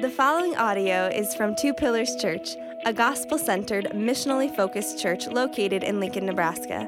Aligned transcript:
The 0.00 0.08
following 0.08 0.54
audio 0.54 1.08
is 1.08 1.34
from 1.34 1.56
Two 1.56 1.74
Pillars 1.74 2.14
Church, 2.14 2.54
a 2.86 2.92
gospel 2.92 3.36
centered, 3.36 3.86
missionally 3.86 4.48
focused 4.54 5.00
church 5.00 5.26
located 5.26 5.82
in 5.82 5.98
Lincoln, 5.98 6.24
Nebraska. 6.24 6.86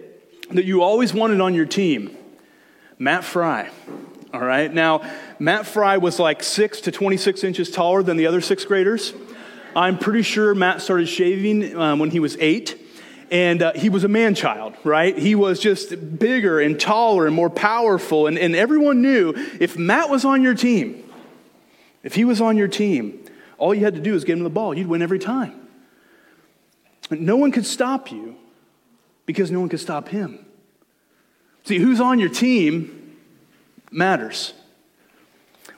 that 0.51 0.65
you 0.65 0.83
always 0.83 1.15
wanted 1.15 1.41
on 1.41 1.55
your 1.55 1.67
team, 1.67 2.17
Matt 2.98 3.25
Fry. 3.25 3.70
All 4.34 4.41
right. 4.41 4.73
Now, 4.73 5.03
Matt 5.39 5.67
Fry 5.67 5.98
was 5.98 6.19
like 6.19 6.43
six 6.43 6.80
to 6.83 6.93
26 6.93 7.45
inches 7.45 7.70
taller 7.70 8.03
than 8.03 8.17
the 8.17 8.27
other 8.27 8.41
sixth 8.41 8.67
graders. 8.67 9.12
I'm 9.77 9.98
pretty 9.98 10.23
sure 10.23 10.55
Matt 10.55 10.81
started 10.81 11.06
shaving 11.06 11.77
um, 11.77 11.98
when 11.98 12.11
he 12.11 12.20
was 12.20 12.37
eight 12.41 12.79
and 13.31 13.62
uh, 13.62 13.73
he 13.75 13.89
was 13.89 14.05
a 14.05 14.09
man 14.09 14.34
child, 14.34 14.75
right? 14.84 15.17
He 15.17 15.34
was 15.34 15.59
just 15.59 16.19
bigger 16.19 16.61
and 16.61 16.79
taller 16.79 17.27
and 17.27 17.34
more 17.34 17.48
powerful. 17.48 18.27
And, 18.27 18.39
and 18.39 18.55
everyone 18.55 19.01
knew 19.01 19.33
if 19.59 19.79
Matt 19.79 20.11
was 20.11 20.27
on 20.27 20.42
your 20.42 20.55
team, 20.55 21.03
if 22.02 22.15
he 22.15 22.24
was 22.24 22.41
on 22.41 22.56
your 22.56 22.69
team, 22.69 23.24
all 23.59 23.74
you 23.74 23.84
had 23.84 23.95
to 23.95 24.01
do 24.01 24.12
was 24.12 24.24
get 24.24 24.37
him 24.37 24.45
the 24.45 24.51
ball. 24.51 24.77
You'd 24.77 24.88
win 24.88 25.02
every 25.02 25.19
time. 25.19 25.69
No 27.11 27.36
one 27.36 27.53
could 27.53 27.67
stop 27.67 28.11
you 28.11 28.36
because 29.27 29.50
no 29.50 29.61
one 29.61 29.69
could 29.69 29.81
stop 29.81 30.09
him. 30.09 30.44
See, 31.64 31.78
who's 31.78 32.00
on 32.00 32.19
your 32.19 32.28
team 32.28 33.19
matters. 33.91 34.55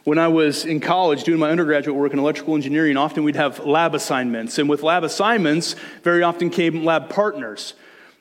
When 0.05 0.19
I 0.19 0.29
was 0.29 0.65
in 0.65 0.81
college 0.81 1.25
doing 1.25 1.39
my 1.39 1.51
undergraduate 1.51 1.97
work 1.97 2.13
in 2.13 2.19
electrical 2.19 2.55
engineering, 2.55 2.97
often 2.97 3.25
we'd 3.25 3.37
have 3.37 3.61
lab 3.61 3.95
assignments. 3.95 4.59
And 4.59 4.69
with 4.69 4.83
lab 4.83 5.03
assignments, 5.03 5.77
very 6.03 6.23
often 6.23 6.51
came 6.51 6.85
lab 6.85 7.09
partners 7.09 7.75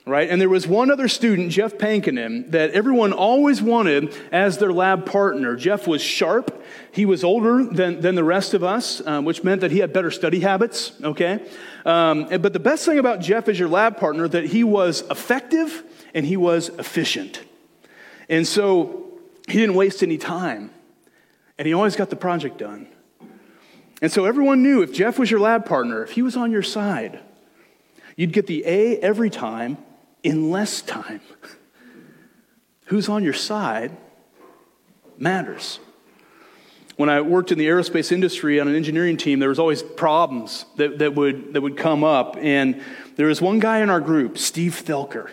right? 0.06 0.30
And 0.30 0.42
there 0.42 0.50
was 0.50 0.68
one 0.68 0.92
other 0.92 1.08
student, 1.08 1.52
Jeff 1.52 1.78
Pankinen, 1.78 2.52
that 2.52 2.72
everyone 2.72 3.14
always 3.14 3.62
wanted 3.62 4.14
as 4.32 4.58
their 4.58 4.74
lab 4.74 5.06
partner. 5.06 5.56
Jeff 5.56 5.88
was 5.88 6.02
sharp. 6.02 6.62
He 6.92 7.06
was 7.06 7.24
older 7.24 7.64
than, 7.64 8.02
than 8.02 8.16
the 8.16 8.24
rest 8.24 8.54
of 8.54 8.64
us, 8.64 9.06
um, 9.08 9.24
which 9.24 9.44
meant 9.44 9.62
that 9.62 9.72
he 9.72 9.80
had 9.80 9.94
better 9.94 10.12
study 10.12 10.42
habits, 10.42 10.92
okay? 11.02 11.48
Um, 11.86 12.28
but 12.42 12.52
the 12.52 12.60
best 12.60 12.86
thing 12.86 13.00
about 13.00 13.22
Jeff 13.22 13.48
as 13.48 13.58
your 13.58 13.70
lab 13.70 13.98
partner, 13.98 14.28
that 14.28 14.46
he 14.46 14.64
was 14.64 15.02
effective 15.10 15.84
and 16.14 16.26
he 16.26 16.36
was 16.36 16.70
efficient. 16.70 17.42
And 18.28 18.46
so 18.46 19.20
he 19.48 19.58
didn't 19.58 19.76
waste 19.76 20.04
any 20.04 20.18
time. 20.18 20.72
And 21.58 21.66
he 21.66 21.74
always 21.74 21.96
got 21.96 22.10
the 22.10 22.16
project 22.16 22.58
done. 22.58 22.88
And 24.02 24.12
so 24.12 24.26
everyone 24.26 24.64
knew 24.64 24.82
if 24.82 24.92
Jeff 24.92 25.18
was 25.18 25.32
your 25.32 25.40
lab 25.40 25.66
partner, 25.66 26.04
if 26.04 26.12
he 26.12 26.22
was 26.22 26.36
on 26.36 26.52
your 26.52 26.64
side, 26.64 27.22
you'd 28.18 28.34
get 28.34 28.48
the 28.48 28.66
A 28.66 28.98
every 28.98 29.30
time 29.30 29.78
in 30.24 30.50
less 30.50 30.82
time. 30.82 31.22
Who's 32.86 33.10
on 33.10 33.24
your 33.24 33.34
side 33.34 33.96
matters. 35.18 35.80
When 36.96 37.10
I 37.10 37.22
worked 37.22 37.52
in 37.52 37.58
the 37.58 37.68
aerospace 37.68 38.12
industry 38.12 38.60
on 38.60 38.68
an 38.68 38.76
engineering 38.76 39.18
team, 39.18 39.40
there 39.40 39.50
was 39.50 39.60
always 39.60 39.82
problems 39.82 40.66
that, 40.78 41.00
that, 41.00 41.16
would, 41.16 41.54
that 41.54 41.62
would 41.62 41.76
come 41.76 42.04
up. 42.04 42.38
And 42.38 42.82
there 43.16 43.28
was 43.28 43.42
one 43.42 43.60
guy 43.60 43.80
in 43.80 43.90
our 43.90 44.00
group, 44.00 44.38
Steve 44.38 44.82
Thelker. 44.86 45.32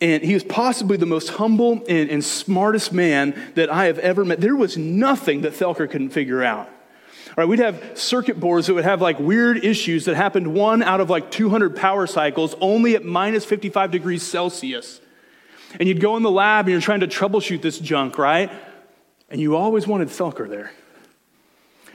And 0.00 0.22
he 0.22 0.34
was 0.34 0.44
possibly 0.44 0.96
the 0.96 1.06
most 1.06 1.30
humble 1.30 1.84
and, 1.88 2.10
and 2.10 2.24
smartest 2.24 2.92
man 2.92 3.52
that 3.54 3.70
I 3.70 3.86
have 3.86 3.98
ever 3.98 4.24
met. 4.24 4.40
There 4.40 4.56
was 4.56 4.76
nothing 4.76 5.42
that 5.42 5.52
Thelker 5.52 5.88
couldn't 5.88 6.10
figure 6.10 6.42
out. 6.42 6.70
Right, 7.36 7.48
we'd 7.48 7.58
have 7.58 7.98
circuit 7.98 8.38
boards 8.38 8.68
that 8.68 8.74
would 8.74 8.84
have 8.84 9.02
like 9.02 9.18
weird 9.18 9.64
issues 9.64 10.04
that 10.04 10.14
happened 10.14 10.54
one 10.54 10.82
out 10.82 11.00
of 11.00 11.10
like 11.10 11.32
200 11.32 11.74
power 11.74 12.06
cycles 12.06 12.54
only 12.60 12.94
at 12.94 13.04
minus 13.04 13.44
55 13.44 13.90
degrees 13.90 14.22
Celsius. 14.22 15.00
And 15.80 15.88
you'd 15.88 16.00
go 16.00 16.16
in 16.16 16.22
the 16.22 16.30
lab 16.30 16.66
and 16.66 16.72
you're 16.72 16.80
trying 16.80 17.00
to 17.00 17.08
troubleshoot 17.08 17.60
this 17.60 17.80
junk, 17.80 18.18
right? 18.18 18.52
And 19.28 19.40
you 19.40 19.56
always 19.56 19.84
wanted 19.84 20.08
Felker 20.08 20.48
there. 20.48 20.70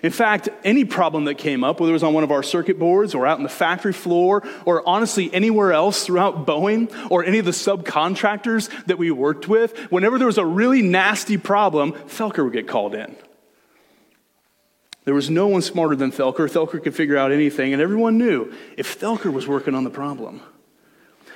In 0.03 0.11
fact, 0.11 0.49
any 0.63 0.85
problem 0.85 1.25
that 1.25 1.35
came 1.35 1.63
up, 1.63 1.79
whether 1.79 1.91
it 1.91 1.93
was 1.93 2.03
on 2.03 2.13
one 2.13 2.23
of 2.23 2.31
our 2.31 2.43
circuit 2.43 2.79
boards 2.79 3.15
or 3.15 3.25
out 3.25 3.37
in 3.37 3.43
the 3.43 3.49
factory 3.49 3.93
floor 3.93 4.43
or 4.65 4.87
honestly 4.87 5.33
anywhere 5.33 5.73
else 5.73 6.05
throughout 6.05 6.45
Boeing 6.45 6.91
or 7.09 7.23
any 7.23 7.37
of 7.39 7.45
the 7.45 7.51
subcontractors 7.51 8.69
that 8.85 8.97
we 8.97 9.11
worked 9.11 9.47
with, 9.47 9.77
whenever 9.91 10.17
there 10.17 10.27
was 10.27 10.37
a 10.37 10.45
really 10.45 10.81
nasty 10.81 11.37
problem, 11.37 11.93
Felker 11.93 12.43
would 12.43 12.53
get 12.53 12.67
called 12.67 12.95
in. 12.95 13.15
There 15.09 15.15
was 15.15 15.31
no 15.31 15.47
one 15.47 15.63
smarter 15.63 15.95
than 15.95 16.11
Thelker. 16.11 16.47
Thelker 16.47 16.83
could 16.83 16.93
figure 16.93 17.17
out 17.17 17.31
anything, 17.31 17.73
and 17.73 17.81
everyone 17.81 18.19
knew 18.19 18.53
if 18.77 18.99
Thelker 18.99 19.33
was 19.33 19.47
working 19.47 19.73
on 19.73 19.83
the 19.83 19.89
problem, 19.89 20.39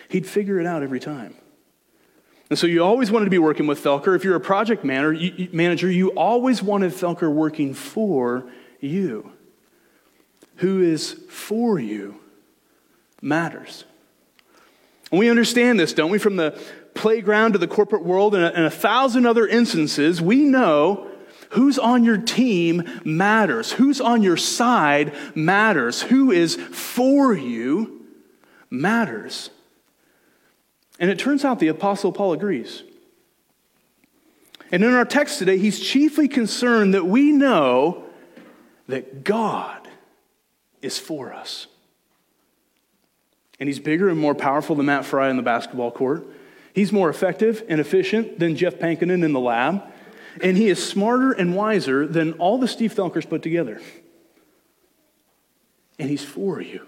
he'd 0.09 0.27
figure 0.27 0.59
it 0.59 0.67
out 0.67 0.83
every 0.83 0.99
time. 0.99 1.33
And 2.51 2.59
so 2.59 2.67
you 2.67 2.83
always 2.83 3.09
wanted 3.09 3.25
to 3.25 3.31
be 3.31 3.39
working 3.39 3.65
with 3.65 3.83
Thelker. 3.83 4.15
If 4.15 4.23
you're 4.23 4.35
a 4.35 4.39
project 4.39 4.83
manager, 4.85 5.89
you 5.89 6.09
always 6.09 6.61
wanted 6.61 6.91
Thelker 6.91 7.33
working 7.33 7.73
for 7.73 8.47
you. 8.79 9.31
Who 10.57 10.83
is 10.83 11.13
for 11.27 11.79
you 11.79 12.19
matters. 13.23 13.85
And 15.09 15.17
we 15.17 15.31
understand 15.31 15.79
this, 15.79 15.93
don't 15.93 16.11
we? 16.11 16.19
From 16.19 16.35
the 16.35 16.61
playground 16.93 17.53
to 17.53 17.57
the 17.57 17.67
corporate 17.67 18.05
world 18.05 18.35
and 18.35 18.43
a, 18.43 18.53
and 18.55 18.65
a 18.65 18.69
thousand 18.69 19.25
other 19.25 19.47
instances, 19.47 20.21
we 20.21 20.43
know 20.43 21.09
Who's 21.53 21.77
on 21.79 22.03
your 22.03 22.17
team 22.17 22.83
matters. 23.03 23.71
Who's 23.71 24.01
on 24.01 24.23
your 24.23 24.37
side 24.37 25.13
matters. 25.35 26.01
Who 26.01 26.31
is 26.31 26.55
for 26.55 27.35
you 27.35 28.05
matters. 28.69 29.49
And 30.99 31.09
it 31.09 31.19
turns 31.19 31.45
out 31.45 31.59
the 31.59 31.67
Apostle 31.67 32.11
Paul 32.11 32.33
agrees. 32.33 32.83
And 34.71 34.83
in 34.83 34.93
our 34.93 35.05
text 35.05 35.37
today, 35.37 35.59
he's 35.59 35.79
chiefly 35.79 36.27
concerned 36.27 36.95
that 36.95 37.05
we 37.05 37.31
know 37.31 38.05
that 38.87 39.23
God 39.23 39.87
is 40.81 40.97
for 40.97 41.31
us. 41.31 41.67
And 43.59 43.69
he's 43.69 43.79
bigger 43.79 44.09
and 44.09 44.19
more 44.19 44.33
powerful 44.33 44.75
than 44.75 44.87
Matt 44.87 45.05
Fry 45.05 45.29
in 45.29 45.37
the 45.37 45.43
basketball 45.43 45.91
court. 45.91 46.25
He's 46.73 46.91
more 46.91 47.09
effective 47.09 47.63
and 47.69 47.79
efficient 47.79 48.39
than 48.39 48.55
Jeff 48.55 48.79
Pankinen 48.79 49.23
in 49.23 49.31
the 49.31 49.39
lab 49.39 49.83
and 50.41 50.57
he 50.57 50.69
is 50.69 50.83
smarter 50.83 51.31
and 51.31 51.55
wiser 51.55 52.07
than 52.07 52.33
all 52.33 52.57
the 52.57 52.67
Steve 52.67 52.93
Thelkers 52.93 53.27
put 53.27 53.41
together. 53.41 53.81
And 55.99 56.09
he's 56.09 56.23
for 56.23 56.61
you. 56.61 56.85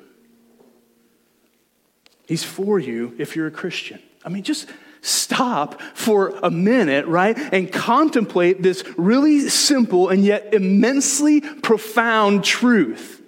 He's 2.28 2.44
for 2.44 2.80
you 2.80 3.16
if 3.18 3.36
you're 3.36 3.48
a 3.48 3.52
Christian. 3.52 4.00
I 4.24 4.30
mean, 4.30 4.44
just 4.44 4.68
stop 5.02 5.80
for 5.94 6.30
a 6.42 6.50
minute, 6.50 7.06
right, 7.06 7.38
and 7.38 7.72
contemplate 7.72 8.64
this 8.64 8.84
really 8.98 9.48
simple 9.50 10.10
and 10.10 10.26
yet 10.26 10.54
immensely 10.54 11.42
profound 11.42 12.44
truth. 12.44 13.22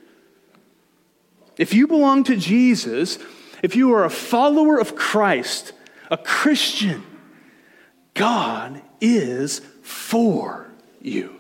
If 1.57 1.73
you 1.73 1.87
belong 1.87 2.23
to 2.25 2.35
Jesus, 2.35 3.19
if 3.61 3.75
you 3.75 3.93
are 3.93 4.05
a 4.05 4.09
follower 4.09 4.79
of 4.79 4.95
Christ, 4.95 5.73
a 6.09 6.17
Christian, 6.17 7.03
God 8.13 8.81
is 8.99 9.61
for 9.87 10.67
you. 11.01 11.33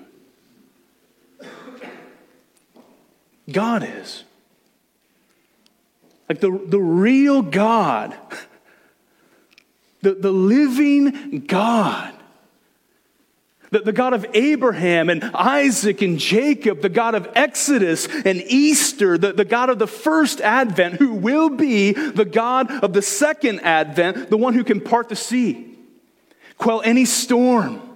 God 3.51 3.83
is. 3.83 4.23
Like 6.29 6.39
the, 6.39 6.59
the 6.65 6.79
real 6.79 7.41
God, 7.41 8.15
the, 10.01 10.13
the 10.13 10.31
living 10.31 11.45
God, 11.45 12.13
the, 13.71 13.79
the 13.79 13.91
God 13.91 14.13
of 14.13 14.25
Abraham 14.33 15.09
and 15.09 15.23
Isaac 15.33 16.01
and 16.01 16.17
Jacob, 16.17 16.81
the 16.81 16.89
God 16.89 17.15
of 17.15 17.29
Exodus 17.35 18.07
and 18.07 18.41
Easter, 18.47 19.17
the, 19.17 19.33
the 19.33 19.45
God 19.45 19.69
of 19.69 19.77
the 19.77 19.87
first 19.87 20.39
advent, 20.39 20.95
who 20.95 21.13
will 21.13 21.49
be 21.49 21.91
the 21.91 22.25
God 22.25 22.71
of 22.83 22.93
the 22.93 23.01
second 23.01 23.59
advent, 23.59 24.29
the 24.29 24.37
one 24.37 24.53
who 24.53 24.63
can 24.63 24.79
part 24.79 25.09
the 25.09 25.17
sea, 25.17 25.77
quell 26.57 26.81
any 26.81 27.03
storm 27.03 27.86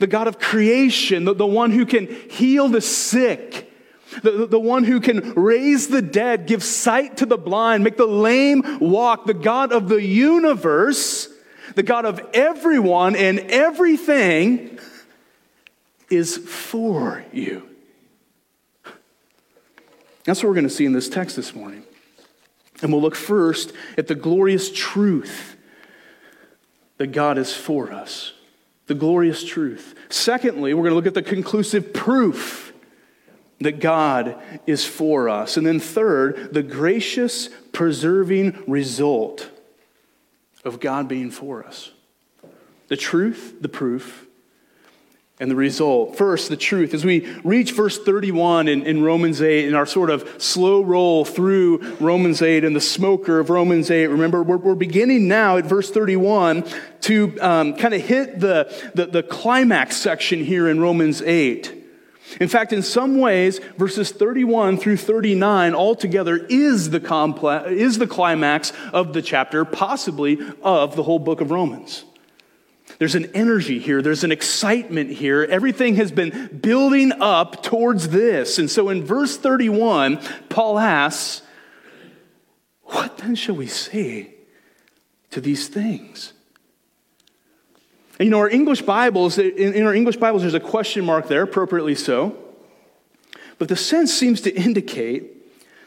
the 0.00 0.06
God 0.06 0.26
of 0.26 0.38
creation, 0.38 1.24
the, 1.24 1.34
the 1.34 1.46
one 1.46 1.70
who 1.70 1.86
can 1.86 2.06
heal 2.28 2.68
the 2.68 2.80
sick, 2.80 3.70
the, 4.22 4.46
the 4.46 4.58
one 4.58 4.82
who 4.82 4.98
can 4.98 5.34
raise 5.34 5.88
the 5.88 6.02
dead, 6.02 6.46
give 6.46 6.64
sight 6.64 7.18
to 7.18 7.26
the 7.26 7.38
blind, 7.38 7.84
make 7.84 7.96
the 7.96 8.06
lame 8.06 8.78
walk, 8.80 9.26
the 9.26 9.34
God 9.34 9.72
of 9.72 9.88
the 9.88 10.02
universe, 10.02 11.28
the 11.76 11.82
God 11.82 12.06
of 12.06 12.20
everyone 12.34 13.14
and 13.14 13.38
everything 13.38 14.78
is 16.08 16.36
for 16.36 17.24
you. 17.32 17.68
That's 20.24 20.42
what 20.42 20.48
we're 20.48 20.56
going 20.56 20.68
to 20.68 20.74
see 20.74 20.86
in 20.86 20.92
this 20.92 21.08
text 21.08 21.36
this 21.36 21.54
morning. 21.54 21.84
And 22.82 22.90
we'll 22.92 23.02
look 23.02 23.14
first 23.14 23.72
at 23.98 24.08
the 24.08 24.14
glorious 24.14 24.72
truth 24.72 25.56
that 26.96 27.08
God 27.08 27.38
is 27.38 27.54
for 27.54 27.92
us. 27.92 28.32
The 28.90 28.96
glorious 28.96 29.44
truth. 29.44 29.94
Secondly, 30.08 30.74
we're 30.74 30.82
going 30.82 30.90
to 30.90 30.96
look 30.96 31.06
at 31.06 31.14
the 31.14 31.22
conclusive 31.22 31.92
proof 31.92 32.72
that 33.60 33.78
God 33.78 34.42
is 34.66 34.84
for 34.84 35.28
us. 35.28 35.56
And 35.56 35.64
then 35.64 35.78
third, 35.78 36.52
the 36.52 36.64
gracious, 36.64 37.50
preserving 37.70 38.64
result 38.66 39.48
of 40.64 40.80
God 40.80 41.06
being 41.06 41.30
for 41.30 41.64
us. 41.64 41.92
The 42.88 42.96
truth, 42.96 43.58
the 43.60 43.68
proof, 43.68 44.26
and 45.40 45.50
the 45.50 45.56
result. 45.56 46.16
First, 46.16 46.50
the 46.50 46.56
truth. 46.56 46.92
As 46.92 47.02
we 47.02 47.26
reach 47.42 47.72
verse 47.72 47.98
31 47.98 48.68
in, 48.68 48.82
in, 48.82 49.02
Romans 49.02 49.40
8, 49.40 49.66
in 49.66 49.74
our 49.74 49.86
sort 49.86 50.10
of 50.10 50.40
slow 50.40 50.82
roll 50.82 51.24
through 51.24 51.96
Romans 51.98 52.42
8 52.42 52.62
and 52.62 52.76
the 52.76 52.80
smoker 52.80 53.40
of 53.40 53.48
Romans 53.48 53.90
8, 53.90 54.08
remember, 54.08 54.42
we're, 54.42 54.58
we're 54.58 54.74
beginning 54.74 55.28
now 55.28 55.56
at 55.56 55.64
verse 55.64 55.90
31 55.90 56.64
to 57.02 57.40
um, 57.40 57.74
kind 57.74 57.94
of 57.94 58.02
hit 58.02 58.38
the, 58.38 58.92
the, 58.94 59.06
the 59.06 59.22
climax 59.22 59.96
section 59.96 60.44
here 60.44 60.68
in 60.68 60.78
Romans 60.78 61.22
8. 61.22 61.78
In 62.38 62.48
fact, 62.48 62.72
in 62.74 62.82
some 62.82 63.18
ways, 63.18 63.60
verses 63.78 64.12
31 64.12 64.76
through 64.76 64.98
39 64.98 65.74
altogether 65.74 66.36
is 66.36 66.90
the, 66.90 67.00
complex, 67.00 67.70
is 67.70 67.98
the 67.98 68.06
climax 68.06 68.72
of 68.92 69.14
the 69.14 69.22
chapter, 69.22 69.64
possibly 69.64 70.38
of 70.62 70.96
the 70.96 71.02
whole 71.02 71.18
book 71.18 71.40
of 71.40 71.50
Romans. 71.50 72.04
There's 73.00 73.14
an 73.14 73.30
energy 73.32 73.78
here, 73.78 74.02
there's 74.02 74.24
an 74.24 74.30
excitement 74.30 75.08
here. 75.10 75.42
Everything 75.42 75.96
has 75.96 76.12
been 76.12 76.58
building 76.60 77.12
up 77.18 77.62
towards 77.62 78.10
this. 78.10 78.58
And 78.58 78.70
so 78.70 78.90
in 78.90 79.02
verse 79.02 79.38
31, 79.38 80.20
Paul 80.50 80.78
asks, 80.78 81.40
What 82.82 83.16
then 83.16 83.36
shall 83.36 83.54
we 83.56 83.68
say 83.68 84.34
to 85.30 85.40
these 85.40 85.66
things? 85.66 86.34
And 88.18 88.26
you 88.26 88.30
know, 88.32 88.38
our 88.40 88.50
English 88.50 88.82
Bibles, 88.82 89.38
in 89.38 89.82
our 89.86 89.94
English 89.94 90.18
Bibles, 90.18 90.42
there's 90.42 90.52
a 90.52 90.60
question 90.60 91.02
mark 91.06 91.26
there, 91.26 91.40
appropriately 91.40 91.94
so. 91.94 92.36
But 93.56 93.68
the 93.70 93.76
sense 93.76 94.12
seems 94.12 94.42
to 94.42 94.54
indicate 94.54 95.39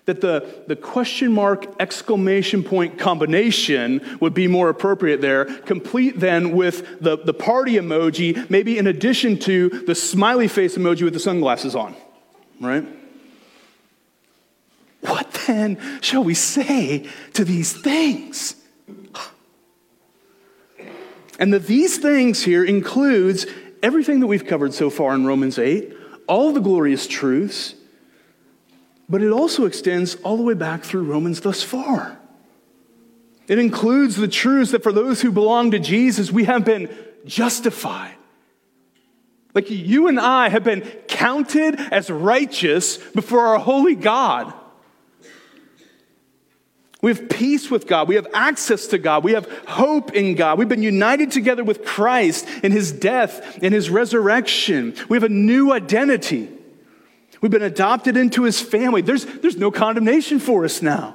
that 0.06 0.20
the, 0.22 0.64
the 0.68 0.76
question 0.76 1.32
mark 1.32 1.66
exclamation 1.80 2.64
point 2.64 2.98
combination 2.98 4.18
would 4.20 4.34
be 4.34 4.48
more 4.48 4.70
appropriate 4.70 5.22
there, 5.22 5.46
complete 5.46 6.20
then 6.20 6.52
with 6.52 7.00
the, 7.00 7.18
the 7.18 7.34
party 7.34 7.74
emoji, 7.74 8.50
maybe 8.50 8.78
in 8.78 8.88
addition 8.88 9.40
to 9.40 9.70
the 9.70 9.96
smiley 9.96 10.48
face 10.48 10.78
emoji 10.78 11.04
with 11.04 11.14
the 11.14 11.20
sunglasses 11.20 11.76
on, 11.76 11.96
right? 12.60 12.86
What 15.02 15.32
then 15.48 15.80
shall 16.02 16.24
we 16.24 16.34
say 16.34 17.08
to 17.34 17.46
these 17.46 17.74
things? 17.74 18.56
And 21.40 21.54
the 21.54 21.60
these 21.60 21.98
things 21.98 22.44
here 22.44 22.64
includes 22.64 23.46
everything 23.82 24.20
that 24.20 24.28
we've 24.28 24.46
covered 24.46 24.74
so 24.74 24.90
far 24.90 25.14
in 25.14 25.26
Romans 25.26 25.58
8, 25.58 25.94
all 26.28 26.54
the 26.54 26.62
glorious 26.62 27.08
truths, 27.08 27.76
but 29.10 29.22
it 29.22 29.32
also 29.32 29.66
extends 29.66 30.16
all 30.16 30.38
the 30.38 30.44
way 30.44 30.54
back 30.54 30.84
through 30.84 31.04
Romans 31.04 31.42
thus 31.42 31.62
far. 31.62 32.20
It 33.48 33.60
includes 33.60 34.16
the 34.16 34.28
truths 34.28 34.72
that 34.72 34.84
for 34.84 34.92
those 34.92 35.22
who 35.22 35.32
belong 35.32 35.72
to 35.72 35.80
Jesus, 35.80 36.32
we 36.32 36.46
have 36.46 36.64
been 36.64 36.90
justified. 37.26 38.16
Like 39.54 39.70
you 39.70 40.08
and 40.08 40.20
I 40.20 40.50
have 40.50 40.64
been 40.64 40.82
counted 41.08 41.80
as 41.92 42.10
righteous 42.10 42.98
before 42.98 43.42
our 43.48 43.60
holy 43.60 43.96
God. 43.96 44.54
We 47.02 47.12
have 47.12 47.28
peace 47.28 47.70
with 47.70 47.86
God. 47.86 48.08
We 48.08 48.16
have 48.16 48.28
access 48.34 48.88
to 48.88 48.98
God. 48.98 49.26
We 49.26 49.34
have 49.34 49.52
hope 49.68 50.14
in 50.14 50.36
God. 50.36 50.58
We've 50.58 50.70
been 50.70 50.82
united 50.82 51.32
together 51.32 51.64
with 51.64 51.84
Christ 51.84 52.48
in 52.64 52.72
his 52.72 52.94
death 52.94 53.62
and 53.62 53.74
his 53.74 53.90
resurrection. 53.90 54.96
We 55.10 55.18
have 55.18 55.24
a 55.26 55.30
new 55.30 55.74
identity. 55.74 56.50
We've 57.44 57.52
been 57.52 57.62
adopted 57.62 58.16
into 58.16 58.44
his 58.44 58.62
family. 58.62 59.02
There's, 59.02 59.26
there's 59.26 59.58
no 59.58 59.70
condemnation 59.70 60.40
for 60.40 60.64
us 60.64 60.82
now. 60.82 61.14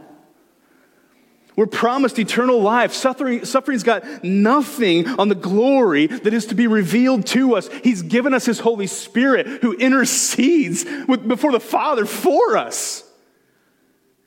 We're 1.56 1.64
promised 1.64 2.18
eternal 2.18 2.60
life. 2.60 2.92
Suffering, 2.92 3.46
suffering's 3.46 3.82
got 3.82 4.22
nothing 4.22 5.08
on 5.08 5.30
the 5.30 5.34
glory 5.34 6.06
that 6.06 6.34
is 6.34 6.44
to 6.46 6.54
be 6.54 6.66
revealed 6.66 7.24
to 7.28 7.56
us. 7.56 7.70
He's 7.82 8.02
given 8.02 8.34
us 8.34 8.44
his 8.44 8.60
Holy 8.60 8.86
Spirit 8.86 9.46
who 9.62 9.72
intercedes 9.72 10.84
with, 11.08 11.26
before 11.26 11.50
the 11.50 11.60
Father 11.60 12.04
for 12.04 12.58
us. 12.58 13.10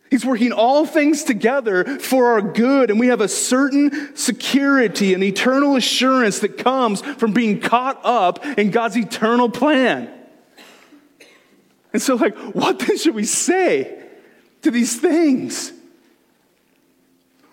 He's 0.10 0.26
working 0.26 0.54
all 0.54 0.88
things 0.88 1.24
together 1.24 2.00
for 2.00 2.32
our 2.32 2.42
good, 2.42 2.90
and 2.90 3.00
we 3.00 3.10
have 3.10 3.22
a 3.22 3.28
certain 3.28 4.16
security 4.16 5.14
and 5.14 5.24
eternal 5.24 5.76
assurance 5.76 6.40
that 6.40 6.58
comes 6.58 7.02
from 7.02 7.34
being 7.34 7.60
caught 7.60 8.02
up 8.04 8.44
in 8.58 8.72
God's 8.72 8.98
eternal 8.98 9.50
plan. 9.50 10.12
And 11.94 12.02
so, 12.02 12.16
like, 12.16 12.38
what 12.38 12.80
then 12.80 12.98
should 12.98 13.16
we 13.16 13.26
say 13.26 14.02
to 14.62 14.72
these 14.72 15.00
things? 15.00 15.74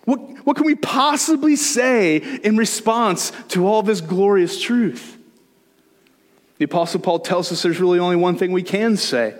What, 0.05 0.19
what 0.45 0.55
can 0.55 0.65
we 0.65 0.75
possibly 0.75 1.55
say 1.55 2.17
in 2.17 2.57
response 2.57 3.31
to 3.49 3.67
all 3.67 3.83
this 3.83 4.01
glorious 4.01 4.59
truth? 4.61 5.17
The 6.57 6.65
Apostle 6.65 6.99
Paul 6.99 7.19
tells 7.19 7.51
us 7.51 7.61
there's 7.61 7.79
really 7.79 7.99
only 7.99 8.15
one 8.15 8.37
thing 8.37 8.51
we 8.51 8.63
can 8.63 8.97
say. 8.97 9.35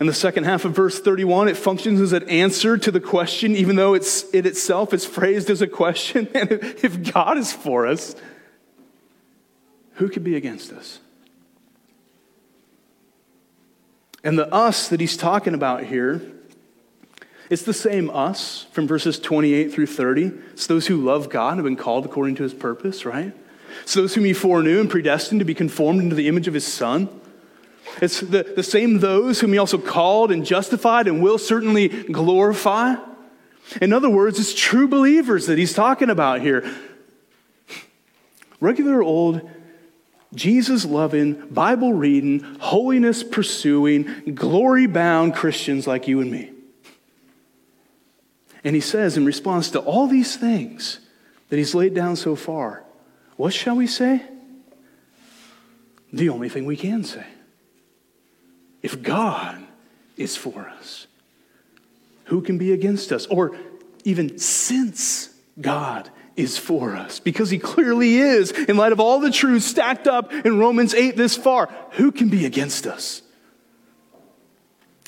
In 0.00 0.06
the 0.06 0.14
second 0.14 0.44
half 0.44 0.64
of 0.64 0.76
verse 0.76 1.00
31, 1.00 1.48
it 1.48 1.56
functions 1.56 2.00
as 2.00 2.12
an 2.12 2.28
answer 2.28 2.78
to 2.78 2.90
the 2.90 3.00
question, 3.00 3.56
even 3.56 3.76
though 3.76 3.94
it's, 3.94 4.32
it 4.32 4.46
itself 4.46 4.94
is 4.94 5.04
phrased 5.04 5.50
as 5.50 5.60
a 5.60 5.66
question. 5.66 6.28
And 6.34 6.52
if 6.52 7.12
God 7.12 7.36
is 7.36 7.52
for 7.52 7.86
us, 7.86 8.14
who 9.94 10.08
could 10.08 10.22
be 10.22 10.36
against 10.36 10.72
us? 10.72 11.00
And 14.24 14.38
the 14.38 14.52
us 14.52 14.88
that 14.88 15.00
he's 15.00 15.16
talking 15.16 15.54
about 15.54 15.84
here, 15.84 16.20
it's 17.50 17.62
the 17.62 17.72
same 17.72 18.10
us 18.10 18.66
from 18.72 18.86
verses 18.86 19.18
28 19.18 19.72
through 19.72 19.86
30. 19.86 20.32
It's 20.52 20.66
those 20.66 20.86
who 20.86 20.96
love 20.96 21.30
God 21.30 21.50
and 21.50 21.58
have 21.58 21.64
been 21.64 21.76
called 21.76 22.04
according 22.04 22.34
to 22.36 22.42
his 22.42 22.52
purpose, 22.52 23.04
right? 23.04 23.34
It's 23.82 23.94
those 23.94 24.14
whom 24.14 24.24
he 24.24 24.32
foreknew 24.32 24.80
and 24.80 24.90
predestined 24.90 25.40
to 25.40 25.44
be 25.44 25.54
conformed 25.54 26.00
into 26.00 26.14
the 26.14 26.28
image 26.28 26.48
of 26.48 26.54
his 26.54 26.66
son. 26.66 27.08
It's 28.02 28.20
the, 28.20 28.42
the 28.42 28.62
same 28.62 28.98
those 28.98 29.40
whom 29.40 29.52
he 29.52 29.58
also 29.58 29.78
called 29.78 30.30
and 30.30 30.44
justified 30.44 31.08
and 31.08 31.22
will 31.22 31.38
certainly 31.38 31.88
glorify. 31.88 32.96
In 33.80 33.92
other 33.92 34.10
words, 34.10 34.38
it's 34.38 34.54
true 34.54 34.88
believers 34.88 35.46
that 35.46 35.58
he's 35.58 35.72
talking 35.72 36.10
about 36.10 36.40
here. 36.40 36.70
Regular 38.60 39.02
old 39.02 39.48
Jesus 40.34 40.84
loving, 40.84 41.48
Bible 41.48 41.94
reading, 41.94 42.40
holiness 42.60 43.22
pursuing, 43.22 44.34
glory 44.34 44.86
bound 44.86 45.34
Christians 45.34 45.86
like 45.86 46.06
you 46.06 46.20
and 46.20 46.30
me. 46.30 46.52
And 48.64 48.74
he 48.74 48.80
says, 48.80 49.16
in 49.16 49.24
response 49.24 49.70
to 49.70 49.78
all 49.80 50.06
these 50.06 50.36
things 50.36 51.00
that 51.48 51.56
he's 51.56 51.74
laid 51.74 51.94
down 51.94 52.16
so 52.16 52.36
far, 52.36 52.84
what 53.36 53.54
shall 53.54 53.76
we 53.76 53.86
say? 53.86 54.22
The 56.12 56.28
only 56.28 56.48
thing 56.48 56.66
we 56.66 56.76
can 56.76 57.04
say. 57.04 57.26
If 58.82 59.02
God 59.02 59.62
is 60.16 60.36
for 60.36 60.68
us, 60.78 61.06
who 62.24 62.42
can 62.42 62.58
be 62.58 62.72
against 62.72 63.12
us? 63.12 63.26
Or 63.26 63.56
even 64.04 64.38
since 64.38 65.30
God 65.60 66.10
is 66.38 66.56
for 66.56 66.94
us 66.94 67.18
because 67.18 67.50
he 67.50 67.58
clearly 67.58 68.18
is 68.18 68.52
in 68.52 68.76
light 68.76 68.92
of 68.92 69.00
all 69.00 69.18
the 69.18 69.30
truths 69.30 69.66
stacked 69.66 70.06
up 70.06 70.32
in 70.32 70.58
Romans 70.58 70.94
8 70.94 71.16
this 71.16 71.36
far. 71.36 71.68
Who 71.92 72.12
can 72.12 72.28
be 72.28 72.46
against 72.46 72.86
us? 72.86 73.22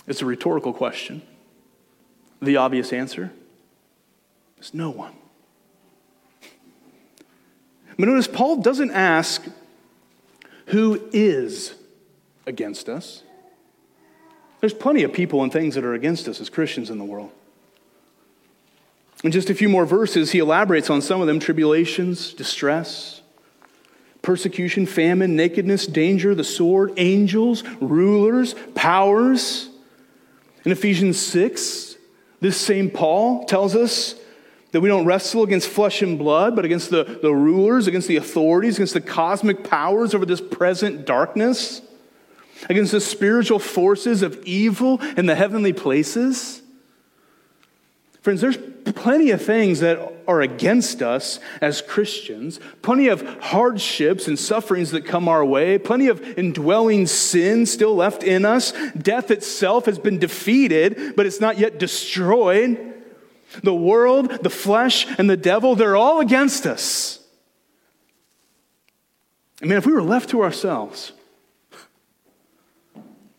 It's 0.09 0.23
a 0.23 0.27
rhetorical 0.27 0.73
question. 0.73 1.23
The 2.43 2.57
obvious 2.57 2.93
answer 2.93 3.31
is 4.59 4.75
no 4.75 4.91
one. 4.91 5.15
But 7.97 8.09
notice 8.09 8.27
Paul 8.27 8.57
doesn't 8.57 8.91
ask 8.91 9.45
who 10.67 11.09
is 11.13 11.75
against 12.47 12.89
us. 12.89 13.23
There's 14.61 14.75
plenty 14.75 15.05
of 15.05 15.13
people 15.13 15.43
and 15.43 15.53
things 15.53 15.77
that 15.77 15.85
are 15.85 15.95
against 15.95 16.27
us 16.27 16.41
as 16.41 16.51
Christians 16.51 16.91
in 16.91 16.99
the 16.99 17.05
world. 17.05 17.31
In 19.23 19.33
just 19.33 19.51
a 19.51 19.55
few 19.55 19.69
more 19.69 19.85
verses, 19.85 20.33
he 20.33 20.39
elaborates 20.39 20.89
on 20.89 21.03
some 21.03 21.21
of 21.21 21.27
them 21.27 21.41
tribulations, 21.41 22.33
distress, 22.33 23.21
persecution, 24.23 24.87
famine, 24.87 25.37
nakedness, 25.37 25.87
danger, 25.87 26.35
the 26.35 26.45
sword, 26.45 26.93
angels, 26.97 27.63
rulers, 27.81 28.55
powers. 28.75 29.69
In 30.65 30.73
Ephesians 30.73 31.19
6, 31.19 31.97
this 32.41 32.57
same 32.57 32.91
Paul 32.91 33.45
tells 33.45 33.77
us 33.77 34.15
that 34.73 34.81
we 34.81 34.89
don't 34.89 35.05
wrestle 35.05 35.43
against 35.43 35.69
flesh 35.69 36.01
and 36.01 36.19
blood, 36.19 36.57
but 36.57 36.65
against 36.65 36.91
the, 36.91 37.19
the 37.23 37.35
rulers, 37.35 37.87
against 37.87 38.09
the 38.09 38.17
authorities, 38.17 38.77
against 38.77 38.95
the 38.95 39.01
cosmic 39.01 39.65
powers 39.65 40.15
over 40.15 40.25
this 40.25 40.41
present 40.41 41.05
darkness, 41.05 41.83
against 42.69 42.93
the 42.93 43.01
spiritual 43.01 43.59
forces 43.59 44.23
of 44.23 44.43
evil 44.45 45.01
in 45.17 45.27
the 45.27 45.35
heavenly 45.35 45.73
places. 45.73 46.63
Friends, 48.21 48.43
there's 48.43 48.59
plenty 48.95 49.31
of 49.31 49.41
things 49.41 49.81
that 49.81 49.99
are 50.29 50.43
against 50.43 51.01
us 51.01 51.41
as 51.63 51.81
Christians, 51.81 52.61
plenty 52.83 53.09
of 53.09 53.23
hardships 53.41 54.29
and 54.29 54.39
sufferings 54.39 54.91
that 54.91 55.07
come 55.07 55.27
our 55.27 55.45
way, 55.45 55.79
plenty 55.79 56.09
of 56.09 56.21
indwelling 56.39 57.07
sin 57.07 57.65
still 57.65 57.95
left 57.95 58.23
in 58.23 58.45
us. 58.45 58.73
Death 58.97 59.31
itself 59.31 59.87
has 59.87 59.99
been 59.99 60.19
defeated, 60.19 61.15
but 61.17 61.25
it's 61.25 61.41
not 61.41 61.59
yet 61.59 61.79
destroyed. 61.79 62.95
The 63.63 63.75
world, 63.75 64.31
the 64.43 64.51
flesh, 64.51 65.07
and 65.19 65.29
the 65.29 65.37
devil, 65.37 65.75
they're 65.75 65.97
all 65.97 66.21
against 66.21 66.67
us. 66.67 67.21
I 69.63 69.67
mean, 69.67 69.79
if 69.79 69.87
we 69.87 69.93
were 69.93 70.03
left 70.03 70.31
to 70.31 70.43
ourselves, 70.43 71.13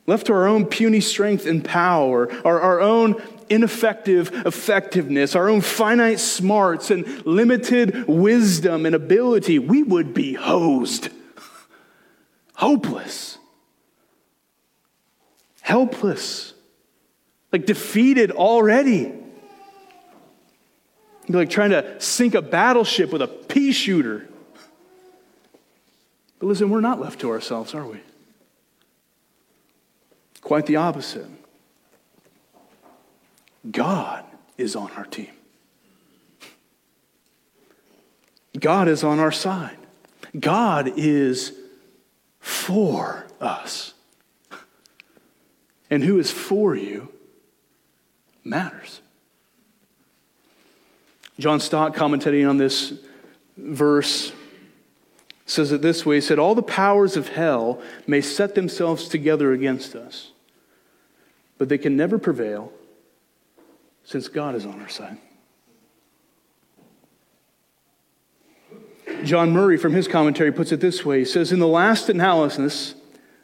left 0.08 0.26
to 0.28 0.34
our 0.34 0.48
own 0.48 0.66
puny 0.66 1.02
strength 1.02 1.46
and 1.46 1.64
power, 1.64 2.30
our, 2.46 2.60
our 2.60 2.82
own 2.82 3.22
ineffective 3.51 4.31
effectiveness, 4.46 5.36
our 5.36 5.50
own 5.50 5.62
finite 5.62 6.20
smarts 6.20 6.89
and 6.89 7.25
limited 7.25 8.08
wisdom 8.08 8.86
and 8.86 8.96
ability, 8.96 9.60
we 9.60 9.84
would 9.84 10.13
be 10.13 10.34
hosed, 10.34 11.10
hopeless, 12.55 13.38
helpless, 15.62 16.53
like 17.51 17.65
defeated 17.65 18.31
already. 18.31 19.13
Be 21.27 21.34
like 21.34 21.50
trying 21.50 21.72
to 21.72 22.00
sink 22.01 22.34
a 22.34 22.41
battleship 22.41 23.12
with 23.12 23.22
a 23.22 23.27
pea 23.27 23.72
shooter. 23.72 24.27
But 26.39 26.48
listen, 26.48 26.70
we're 26.70 26.81
not 26.81 27.00
left 27.00 27.22
to 27.22 27.29
ourselves, 27.29 27.75
are 27.75 27.86
we? 27.86 28.00
Quite 30.41 30.65
the 30.65 30.77
opposite. 30.77 31.27
God 33.70 34.25
is 34.58 34.75
on 34.75 34.91
our 34.91 35.06
team. 35.06 35.32
God 38.60 38.88
is 38.88 39.03
on 39.03 39.20
our 39.20 39.32
side. 39.32 39.77
God 40.38 40.94
is 40.98 41.53
for 42.39 43.27
us. 43.39 43.94
And 45.89 46.03
who 46.03 46.20
is 46.20 46.32
for 46.32 46.75
you 46.75 47.12
matters. 48.44 49.01
John 51.39 51.60
Stott, 51.60 51.94
commentating 51.96 52.48
on 52.48 52.58
this 52.58 52.94
verse, 53.58 54.32
says 55.46 55.72
it 55.72 55.82
this 55.82 56.06
way 56.06 56.15
He 56.15 56.22
said, 56.22 56.39
All 56.39 56.56
the 56.56 56.63
powers 56.63 57.18
of 57.18 57.30
hell 57.30 57.82
may 58.08 58.22
set 58.22 58.56
themselves 58.56 59.08
together 59.08 59.51
against 59.51 59.96
us, 59.96 60.32
but 61.58 61.68
they 61.68 61.77
can 61.77 61.98
never 61.98 62.18
prevail 62.18 62.72
since 64.03 64.27
God 64.27 64.55
is 64.55 64.65
on 64.65 64.81
our 64.81 64.89
side. 64.89 65.17
John 69.24 69.51
Murray, 69.51 69.77
from 69.77 69.93
his 69.93 70.08
commentary, 70.08 70.51
puts 70.51 70.72
it 70.72 70.79
this 70.79 71.05
way 71.05 71.20
He 71.20 71.25
says, 71.25 71.51
In 71.51 71.60
the 71.60 71.67
last 71.67 72.10
analysis, 72.10 72.96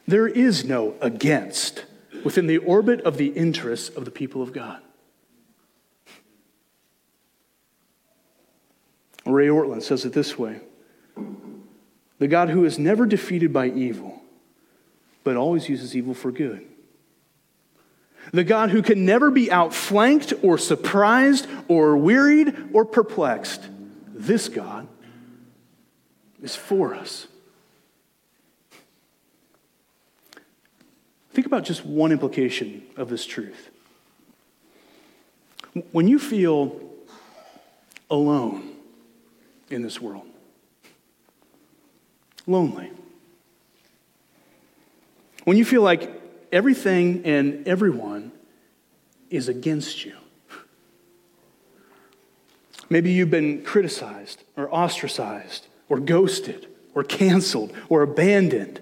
there 0.06 0.26
is 0.26 0.64
no 0.64 0.94
against 1.00 1.84
within 2.24 2.46
the 2.46 2.58
orbit 2.58 3.00
of 3.02 3.16
the 3.16 3.28
interests 3.28 3.88
of 3.88 4.04
the 4.04 4.10
people 4.10 4.42
of 4.42 4.52
God. 4.52 4.80
Ray 9.24 9.48
Ortlund 9.48 9.82
says 9.82 10.04
it 10.04 10.14
this 10.14 10.38
way 10.38 10.60
The 12.18 12.28
God 12.28 12.50
who 12.50 12.64
is 12.64 12.78
never 12.78 13.06
defeated 13.06 13.52
by 13.52 13.68
evil, 13.68 14.22
but 15.22 15.36
always 15.36 15.68
uses 15.68 15.94
evil 15.94 16.14
for 16.14 16.32
good 16.32 16.67
the 18.32 18.44
God 18.44 18.70
who 18.70 18.82
can 18.82 19.04
never 19.04 19.30
be 19.30 19.50
outflanked 19.50 20.32
or 20.42 20.58
surprised 20.58 21.46
or 21.68 21.96
wearied 21.96 22.54
or 22.72 22.84
perplexed. 22.84 23.62
This 24.14 24.48
God 24.48 24.88
is 26.42 26.54
for 26.54 26.94
us. 26.94 27.26
Think 31.32 31.46
about 31.46 31.64
just 31.64 31.84
one 31.84 32.10
implication 32.10 32.82
of 32.96 33.08
this 33.08 33.24
truth. 33.24 33.70
When 35.92 36.08
you 36.08 36.18
feel 36.18 36.80
alone 38.10 38.74
in 39.70 39.82
this 39.82 40.00
world, 40.00 40.26
lonely, 42.46 42.90
when 45.44 45.56
you 45.56 45.64
feel 45.64 45.82
like 45.82 46.17
everything 46.52 47.22
and 47.24 47.66
everyone 47.66 48.32
is 49.30 49.48
against 49.48 50.04
you. 50.04 50.14
Maybe 52.90 53.12
you've 53.12 53.30
been 53.30 53.62
criticized 53.62 54.44
or 54.56 54.72
ostracized 54.74 55.66
or 55.88 56.00
ghosted 56.00 56.66
or 56.94 57.04
canceled 57.04 57.72
or 57.88 58.02
abandoned. 58.02 58.80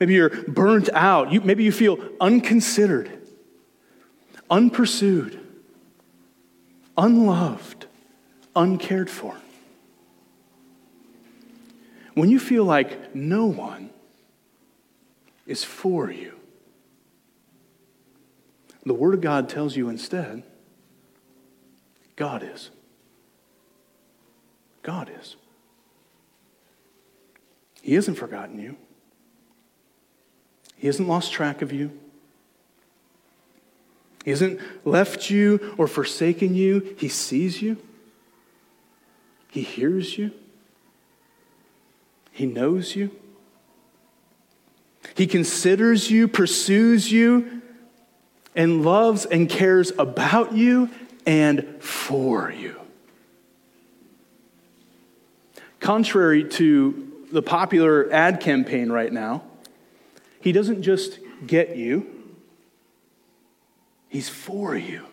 Maybe 0.00 0.14
you're 0.14 0.30
burnt 0.30 0.88
out. 0.92 1.32
You, 1.32 1.40
maybe 1.42 1.64
you 1.64 1.72
feel 1.72 1.98
unconsidered, 2.20 3.10
unpursued, 4.50 5.38
unloved, 6.96 7.86
uncared 8.56 9.10
for. 9.10 9.36
When 12.14 12.30
you 12.30 12.40
feel 12.40 12.64
like 12.64 13.14
no 13.14 13.46
one 13.46 13.90
is 15.46 15.62
for 15.64 16.10
you, 16.10 16.37
the 18.84 18.94
Word 18.94 19.14
of 19.14 19.20
God 19.20 19.48
tells 19.48 19.76
you 19.76 19.88
instead 19.88 20.42
God 22.16 22.42
is. 22.42 22.70
God 24.82 25.10
is. 25.20 25.36
He 27.82 27.94
hasn't 27.94 28.18
forgotten 28.18 28.58
you. 28.58 28.76
He 30.76 30.86
hasn't 30.86 31.08
lost 31.08 31.32
track 31.32 31.62
of 31.62 31.72
you. 31.72 31.90
He 34.24 34.30
hasn't 34.30 34.60
left 34.84 35.30
you 35.30 35.74
or 35.78 35.86
forsaken 35.86 36.54
you. 36.54 36.96
He 36.98 37.08
sees 37.08 37.62
you. 37.62 37.76
He 39.50 39.62
hears 39.62 40.18
you. 40.18 40.32
He 42.30 42.46
knows 42.46 42.94
you. 42.94 43.10
He 45.16 45.26
considers 45.26 46.10
you, 46.10 46.28
pursues 46.28 47.10
you, 47.10 47.57
and 48.54 48.84
loves 48.84 49.24
and 49.24 49.48
cares 49.48 49.92
about 49.98 50.52
you 50.52 50.90
and 51.26 51.82
for 51.82 52.50
you. 52.50 52.78
Contrary 55.80 56.44
to 56.44 57.26
the 57.30 57.42
popular 57.42 58.12
ad 58.12 58.40
campaign 58.40 58.90
right 58.90 59.12
now, 59.12 59.42
he 60.40 60.52
doesn't 60.52 60.82
just 60.82 61.18
get 61.46 61.76
you, 61.76 62.06
he's 64.08 64.28
for 64.28 64.76
you. 64.76 65.04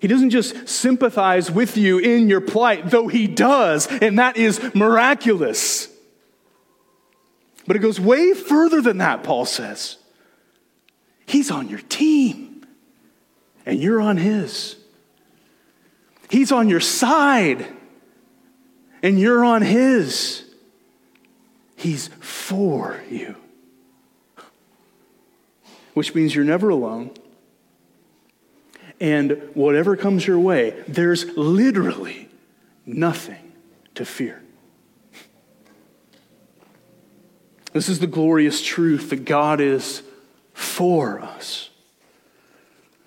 He 0.00 0.08
doesn't 0.08 0.30
just 0.30 0.66
sympathize 0.66 1.50
with 1.50 1.76
you 1.76 1.98
in 1.98 2.28
your 2.28 2.40
plight, 2.40 2.90
though 2.90 3.06
he 3.08 3.26
does, 3.26 3.86
and 3.86 4.18
that 4.18 4.38
is 4.38 4.74
miraculous. 4.74 5.88
But 7.66 7.76
it 7.76 7.80
goes 7.80 8.00
way 8.00 8.32
further 8.32 8.80
than 8.80 8.98
that, 8.98 9.22
Paul 9.22 9.44
says. 9.44 9.98
He's 11.30 11.52
on 11.52 11.68
your 11.68 11.78
team, 11.78 12.66
and 13.64 13.80
you're 13.80 14.00
on 14.00 14.16
his. 14.16 14.74
He's 16.28 16.50
on 16.50 16.68
your 16.68 16.80
side, 16.80 17.68
and 19.00 19.16
you're 19.16 19.44
on 19.44 19.62
his. 19.62 20.44
He's 21.76 22.08
for 22.18 23.00
you. 23.08 23.36
Which 25.94 26.16
means 26.16 26.34
you're 26.34 26.44
never 26.44 26.68
alone. 26.68 27.12
And 28.98 29.50
whatever 29.54 29.96
comes 29.96 30.26
your 30.26 30.40
way, 30.40 30.82
there's 30.88 31.26
literally 31.36 32.28
nothing 32.84 33.52
to 33.94 34.04
fear. 34.04 34.42
This 37.72 37.88
is 37.88 38.00
the 38.00 38.08
glorious 38.08 38.60
truth 38.60 39.10
that 39.10 39.24
God 39.24 39.60
is 39.60 40.02
for 40.60 41.20
us. 41.20 41.70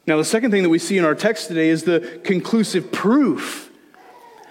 Now, 0.06 0.18
the 0.18 0.26
second 0.26 0.52
thing 0.52 0.64
that 0.64 0.70
we 0.70 0.80
see 0.80 0.98
in 0.98 1.06
our 1.06 1.16
text 1.16 1.48
today 1.48 1.70
is 1.70 1.84
the 1.84 2.20
conclusive 2.24 2.92
proof 2.92 3.70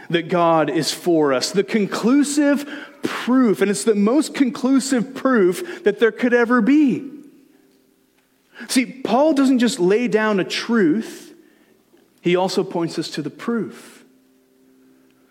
that 0.08 0.28
God 0.28 0.70
is 0.70 0.92
for 0.92 1.32
us. 1.32 1.50
The 1.50 1.64
conclusive 1.64 2.66
proof, 3.02 3.60
and 3.60 3.70
it's 3.70 3.84
the 3.84 3.94
most 3.94 4.34
conclusive 4.34 5.14
proof 5.14 5.82
that 5.84 5.98
there 5.98 6.12
could 6.12 6.32
ever 6.32 6.62
be. 6.62 7.10
See, 8.68 8.86
Paul 8.86 9.34
doesn't 9.34 9.58
just 9.58 9.80
lay 9.80 10.08
down 10.08 10.38
a 10.38 10.44
truth, 10.44 11.34
he 12.20 12.36
also 12.36 12.62
points 12.62 12.98
us 12.98 13.10
to 13.10 13.22
the 13.22 13.30
proof. 13.30 14.04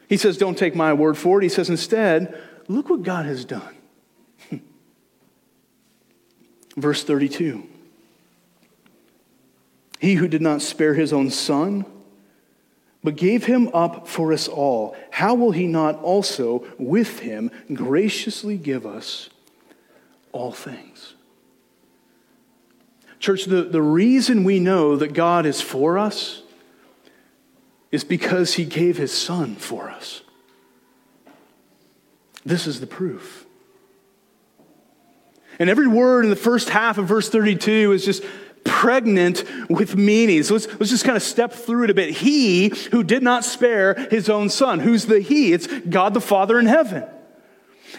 He 0.09 0.17
says, 0.17 0.37
Don't 0.37 0.57
take 0.57 0.75
my 0.75 0.91
word 0.91 1.17
for 1.17 1.39
it. 1.39 1.43
He 1.43 1.49
says, 1.49 1.69
Instead, 1.69 2.37
look 2.67 2.89
what 2.89 3.03
God 3.03 3.25
has 3.25 3.45
done. 3.45 3.75
Verse 6.75 7.03
32. 7.03 7.67
He 9.99 10.15
who 10.15 10.27
did 10.27 10.41
not 10.41 10.61
spare 10.61 10.93
his 10.93 11.13
own 11.13 11.29
son, 11.29 11.85
but 13.03 13.15
gave 13.15 13.45
him 13.45 13.69
up 13.73 14.07
for 14.07 14.33
us 14.33 14.47
all, 14.47 14.95
how 15.11 15.35
will 15.35 15.51
he 15.51 15.67
not 15.67 16.01
also 16.01 16.65
with 16.77 17.19
him 17.19 17.51
graciously 17.73 18.57
give 18.57 18.85
us 18.85 19.29
all 20.31 20.51
things? 20.51 21.15
Church, 23.19 23.45
the, 23.45 23.63
the 23.63 23.81
reason 23.81 24.43
we 24.43 24.59
know 24.59 24.95
that 24.95 25.13
God 25.13 25.45
is 25.45 25.61
for 25.61 25.99
us 25.99 26.41
is 27.91 28.03
because 28.03 28.55
he 28.55 28.65
gave 28.65 28.97
his 28.97 29.11
son 29.11 29.55
for 29.55 29.89
us. 29.89 30.21
This 32.43 32.65
is 32.65 32.79
the 32.79 32.87
proof. 32.87 33.45
And 35.61 35.69
every 35.69 35.85
word 35.85 36.23
in 36.23 36.31
the 36.31 36.35
first 36.35 36.69
half 36.69 36.97
of 36.97 37.07
verse 37.07 37.29
32 37.29 37.91
is 37.91 38.03
just 38.03 38.23
pregnant 38.63 39.43
with 39.69 39.95
meaning. 39.95 40.41
So 40.41 40.55
let's, 40.55 40.65
let's 40.65 40.89
just 40.89 41.05
kind 41.05 41.15
of 41.15 41.21
step 41.21 41.53
through 41.53 41.83
it 41.83 41.91
a 41.91 41.93
bit. 41.93 42.09
He 42.15 42.69
who 42.89 43.03
did 43.03 43.21
not 43.21 43.45
spare 43.45 43.93
his 44.09 44.27
own 44.27 44.49
son. 44.49 44.79
Who's 44.79 45.05
the 45.05 45.19
He? 45.19 45.53
It's 45.53 45.67
God 45.67 46.15
the 46.15 46.19
Father 46.19 46.59
in 46.59 46.65
heaven. 46.65 47.03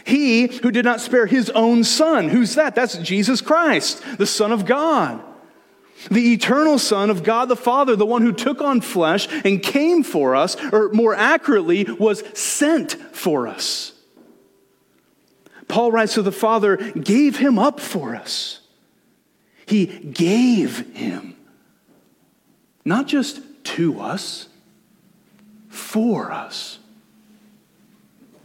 He 0.04 0.49
who 0.49 0.73
did 0.73 0.85
not 0.85 1.00
spare 1.00 1.26
his 1.26 1.50
own 1.50 1.85
son. 1.85 2.31
Who's 2.31 2.57
that? 2.57 2.75
That's 2.75 2.99
Jesus 2.99 3.40
Christ, 3.40 4.02
the 4.19 4.26
Son 4.26 4.50
of 4.50 4.66
God. 4.66 5.23
The 6.11 6.33
eternal 6.33 6.81
Son 6.81 7.11
of 7.11 7.23
God 7.23 7.49
the 7.49 7.54
Father, 7.54 7.95
the 7.95 8.04
one 8.04 8.23
who 8.23 8.33
took 8.33 8.61
on 8.61 8.81
flesh 8.81 9.28
and 9.45 9.62
came 9.62 10.02
for 10.02 10.35
us, 10.35 10.57
or 10.73 10.88
more 10.88 11.14
accurately, 11.14 11.85
was 11.85 12.25
sent 12.37 12.95
for 13.14 13.47
us. 13.47 13.92
Paul 15.73 15.91
writes, 15.91 16.12
So 16.12 16.21
the 16.21 16.31
Father 16.31 16.76
gave 16.76 17.38
him 17.38 17.59
up 17.59 17.81
for 17.81 18.14
us. 18.14 18.61
He 19.64 19.87
gave 19.87 20.95
him. 20.95 21.35
Not 22.85 23.07
just 23.09 23.41
to 23.64 23.99
us, 23.99 24.49
for 25.71 26.31
us. 26.31 26.79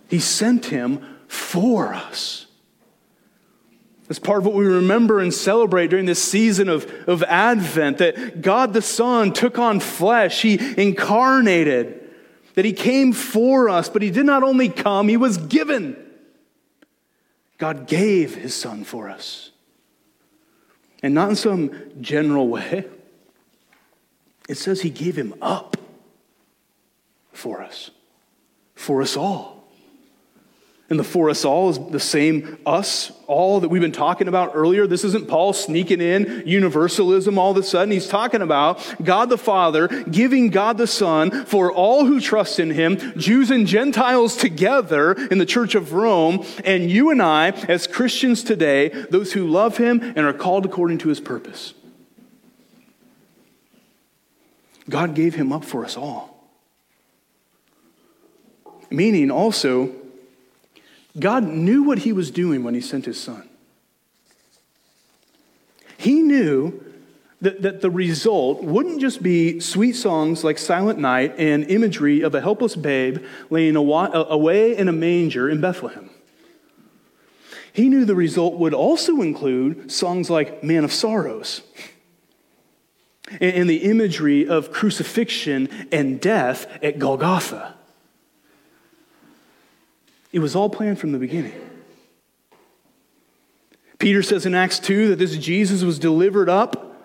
He 0.07 0.19
sent 0.19 0.67
him 0.67 1.05
for 1.27 1.93
us. 1.93 2.45
That's 4.07 4.19
part 4.19 4.39
of 4.39 4.45
what 4.45 4.55
we 4.55 4.65
remember 4.65 5.19
and 5.19 5.33
celebrate 5.33 5.87
during 5.89 6.05
this 6.05 6.23
season 6.23 6.69
of, 6.69 6.89
of 7.09 7.23
Advent 7.23 7.97
that 7.97 8.41
God 8.41 8.71
the 8.71 8.81
Son 8.81 9.33
took 9.33 9.59
on 9.59 9.81
flesh, 9.81 10.43
He 10.43 10.81
incarnated, 10.81 12.09
that 12.53 12.63
He 12.63 12.71
came 12.71 13.11
for 13.11 13.67
us, 13.67 13.89
but 13.89 14.01
He 14.01 14.11
did 14.11 14.25
not 14.25 14.43
only 14.43 14.69
come, 14.69 15.09
He 15.09 15.17
was 15.17 15.37
given. 15.37 16.06
God 17.57 17.87
gave 17.87 18.35
His 18.35 18.53
Son 18.53 18.83
for 18.83 19.09
us. 19.09 19.51
And 21.03 21.13
not 21.13 21.29
in 21.29 21.35
some 21.35 21.71
general 22.01 22.47
way. 22.47 22.85
It 24.47 24.55
says 24.55 24.81
he 24.81 24.89
gave 24.89 25.17
him 25.17 25.35
up 25.41 25.77
for 27.31 27.61
us, 27.61 27.91
for 28.75 29.01
us 29.01 29.17
all. 29.17 29.56
And 30.89 30.97
the 30.97 31.03
for 31.03 31.29
us 31.29 31.43
all 31.43 31.69
is 31.69 31.79
the 31.89 31.99
same 31.99 32.59
us, 32.65 33.11
all 33.27 33.59
that 33.59 33.67
we've 33.67 33.81
been 33.81 33.91
talking 33.91 34.29
about 34.29 34.51
earlier. 34.53 34.87
This 34.87 35.03
isn't 35.03 35.27
Paul 35.27 35.51
sneaking 35.51 35.99
in 35.99 36.43
universalism 36.45 37.37
all 37.37 37.51
of 37.51 37.57
a 37.57 37.63
sudden. 37.63 37.91
He's 37.91 38.07
talking 38.07 38.41
about 38.41 38.95
God 39.03 39.27
the 39.27 39.37
Father 39.37 39.89
giving 40.03 40.49
God 40.49 40.77
the 40.77 40.87
Son 40.87 41.43
for 41.43 41.73
all 41.73 42.05
who 42.05 42.21
trust 42.21 42.57
in 42.57 42.69
him, 42.69 42.97
Jews 43.17 43.51
and 43.51 43.67
Gentiles 43.67 44.37
together 44.37 45.11
in 45.11 45.39
the 45.39 45.45
church 45.45 45.75
of 45.75 45.91
Rome, 45.91 46.45
and 46.63 46.89
you 46.89 47.09
and 47.09 47.21
I, 47.21 47.49
as 47.49 47.85
Christians 47.85 48.41
today, 48.41 48.87
those 49.09 49.33
who 49.33 49.45
love 49.45 49.75
him 49.75 50.01
and 50.01 50.19
are 50.19 50.31
called 50.31 50.65
according 50.65 50.99
to 50.99 51.09
his 51.09 51.19
purpose. 51.19 51.73
God 54.89 55.15
gave 55.15 55.35
him 55.35 55.51
up 55.51 55.65
for 55.65 55.83
us 55.83 55.97
all. 55.97 56.49
Meaning 58.89 59.31
also, 59.31 59.93
God 61.19 61.43
knew 61.43 61.83
what 61.83 61.99
he 61.99 62.13
was 62.13 62.31
doing 62.31 62.63
when 62.63 62.73
he 62.73 62.81
sent 62.81 63.05
his 63.05 63.19
son. 63.19 63.47
He 65.97 66.21
knew 66.21 66.83
that, 67.41 67.61
that 67.61 67.81
the 67.81 67.89
result 67.89 68.63
wouldn't 68.63 69.01
just 69.01 69.21
be 69.21 69.59
sweet 69.59 69.93
songs 69.93 70.43
like 70.43 70.57
Silent 70.57 70.99
Night 70.99 71.35
and 71.37 71.63
imagery 71.65 72.21
of 72.21 72.33
a 72.35 72.41
helpless 72.41 72.75
babe 72.75 73.23
laying 73.49 73.75
away 73.75 74.75
in 74.75 74.87
a 74.87 74.93
manger 74.93 75.49
in 75.49 75.61
Bethlehem. 75.61 76.09
He 77.73 77.89
knew 77.89 78.05
the 78.05 78.15
result 78.15 78.55
would 78.55 78.73
also 78.73 79.21
include 79.21 79.91
songs 79.91 80.29
like 80.29 80.63
Man 80.63 80.83
of 80.83 80.91
Sorrows 80.91 81.61
and 83.39 83.69
the 83.69 83.83
imagery 83.83 84.47
of 84.47 84.71
crucifixion 84.71 85.69
and 85.91 86.19
death 86.19 86.65
at 86.81 86.97
Golgotha. 86.97 87.76
It 90.31 90.39
was 90.39 90.55
all 90.55 90.69
planned 90.69 90.99
from 90.99 91.11
the 91.11 91.19
beginning. 91.19 91.53
Peter 93.99 94.21
says 94.21 94.45
in 94.45 94.53
Acts 94.53 94.79
2 94.79 95.09
that 95.09 95.19
this 95.19 95.35
Jesus 95.37 95.83
was 95.83 95.97
delivered 95.99 96.49
up 96.49 96.95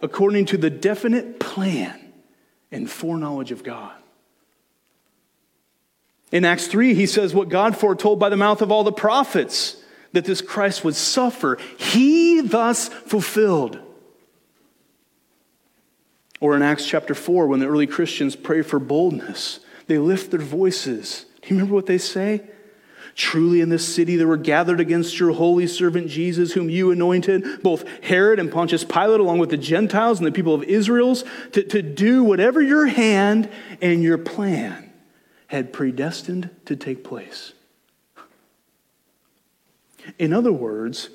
according 0.00 0.46
to 0.46 0.58
the 0.58 0.70
definite 0.70 1.40
plan 1.40 2.12
and 2.70 2.90
foreknowledge 2.90 3.50
of 3.50 3.62
God. 3.62 3.92
In 6.32 6.44
Acts 6.44 6.66
3, 6.66 6.94
he 6.94 7.06
says 7.06 7.32
what 7.32 7.48
God 7.48 7.76
foretold 7.76 8.18
by 8.18 8.28
the 8.28 8.36
mouth 8.36 8.60
of 8.60 8.72
all 8.72 8.84
the 8.84 8.92
prophets 8.92 9.76
that 10.12 10.24
this 10.24 10.40
Christ 10.40 10.84
would 10.84 10.94
suffer, 10.94 11.58
he 11.78 12.40
thus 12.40 12.88
fulfilled. 12.88 13.78
Or 16.40 16.56
in 16.56 16.62
Acts 16.62 16.86
chapter 16.86 17.14
4, 17.14 17.46
when 17.46 17.60
the 17.60 17.66
early 17.66 17.86
Christians 17.86 18.36
pray 18.36 18.62
for 18.62 18.78
boldness, 18.78 19.60
they 19.86 19.98
lift 19.98 20.30
their 20.30 20.40
voices. 20.40 21.24
Do 21.40 21.48
you 21.48 21.56
remember 21.56 21.74
what 21.74 21.86
they 21.86 21.98
say? 21.98 22.42
Truly, 23.14 23.60
in 23.60 23.68
this 23.68 23.86
city 23.86 24.16
there 24.16 24.26
were 24.26 24.36
gathered 24.36 24.80
against 24.80 25.20
your 25.20 25.32
holy 25.32 25.66
servant 25.66 26.08
Jesus, 26.08 26.52
whom 26.52 26.68
you 26.68 26.90
anointed, 26.90 27.62
both 27.62 27.84
Herod 28.02 28.40
and 28.40 28.50
Pontius 28.50 28.84
Pilate, 28.84 29.20
along 29.20 29.38
with 29.38 29.50
the 29.50 29.56
Gentiles 29.56 30.18
and 30.18 30.26
the 30.26 30.32
people 30.32 30.54
of 30.54 30.64
Israel's, 30.64 31.24
to, 31.52 31.62
to 31.62 31.80
do 31.80 32.24
whatever 32.24 32.60
your 32.60 32.86
hand 32.86 33.48
and 33.80 34.02
your 34.02 34.18
plan 34.18 34.92
had 35.46 35.72
predestined 35.72 36.50
to 36.64 36.74
take 36.74 37.04
place. 37.04 37.52
In 40.18 40.32
other 40.32 40.52
words, 40.52 41.10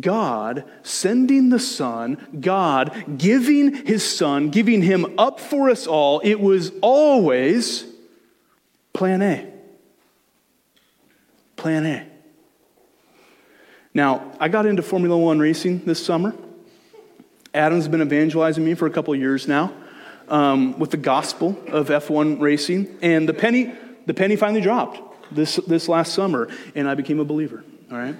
God 0.00 0.64
sending 0.82 1.50
the 1.50 1.58
Son, 1.58 2.40
God 2.40 3.18
giving 3.18 3.86
his 3.86 4.02
Son, 4.02 4.48
giving 4.48 4.80
him 4.80 5.14
up 5.18 5.38
for 5.38 5.68
us 5.68 5.86
all, 5.86 6.20
it 6.20 6.40
was 6.40 6.72
always 6.80 7.84
plan 8.94 9.20
A. 9.20 9.53
Plan 11.64 11.86
A. 11.86 12.06
Now, 13.94 14.32
I 14.38 14.48
got 14.48 14.66
into 14.66 14.82
Formula 14.82 15.16
One 15.16 15.38
racing 15.38 15.86
this 15.86 16.04
summer. 16.04 16.34
Adam's 17.54 17.88
been 17.88 18.02
evangelizing 18.02 18.62
me 18.62 18.74
for 18.74 18.84
a 18.84 18.90
couple 18.90 19.16
years 19.16 19.48
now 19.48 19.72
um, 20.28 20.78
with 20.78 20.90
the 20.90 20.98
gospel 20.98 21.58
of 21.68 21.88
F1 21.88 22.38
racing, 22.38 22.98
and 23.00 23.26
the 23.26 23.32
penny, 23.32 23.72
the 24.04 24.12
penny 24.12 24.36
finally 24.36 24.60
dropped 24.60 25.00
this, 25.34 25.56
this 25.66 25.88
last 25.88 26.12
summer, 26.12 26.50
and 26.74 26.86
I 26.86 26.96
became 26.96 27.18
a 27.18 27.24
believer. 27.24 27.64
All 27.90 27.96
right? 27.96 28.16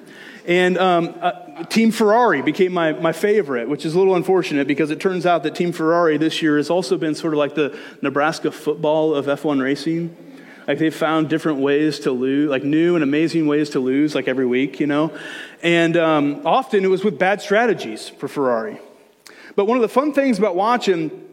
And 0.46 0.78
um, 0.78 1.14
uh, 1.20 1.64
Team 1.64 1.90
Ferrari 1.90 2.40
became 2.40 2.72
my, 2.72 2.92
my 2.92 3.12
favorite, 3.12 3.68
which 3.68 3.85
is 3.85 3.94
a 3.94 3.98
little 3.98 4.14
unfortunate 4.14 4.66
because 4.66 4.90
it 4.90 5.00
turns 5.00 5.26
out 5.26 5.42
that 5.42 5.54
Team 5.54 5.72
Ferrari 5.72 6.16
this 6.16 6.40
year 6.40 6.57
has 6.57 6.70
also 6.70 6.96
been 6.96 7.14
sort 7.14 7.35
of 7.35 7.38
like 7.38 7.54
the 7.54 7.78
Nebraska 8.00 8.50
football 8.50 9.14
of 9.14 9.26
F1 9.26 9.62
racing. 9.62 10.16
Like 10.66 10.79
they've 10.79 10.94
found 10.94 11.29
different 11.29 11.61
ways 11.61 12.00
to 12.00 12.11
lose, 12.11 12.48
like 12.50 12.64
new 12.64 12.94
and 12.94 13.05
amazing 13.05 13.46
ways 13.46 13.70
to 13.70 13.81
lose, 13.81 14.14
like 14.14 14.29
every 14.29 14.46
week, 14.46 14.81
you 14.81 14.87
know? 14.87 15.16
And 15.62 15.96
um, 15.96 16.46
often 16.46 16.85
it 16.85 16.88
was 16.88 17.05
with 17.05 17.18
bad 17.18 17.42
strategies 17.42 18.09
for 18.09 18.29
Ferrari. 18.29 18.81
But 19.57 19.66
one 19.66 19.77
of 19.77 19.83
the 19.83 19.88
fun 19.88 20.12
things 20.12 20.38
about 20.38 20.57
watching 20.57 21.24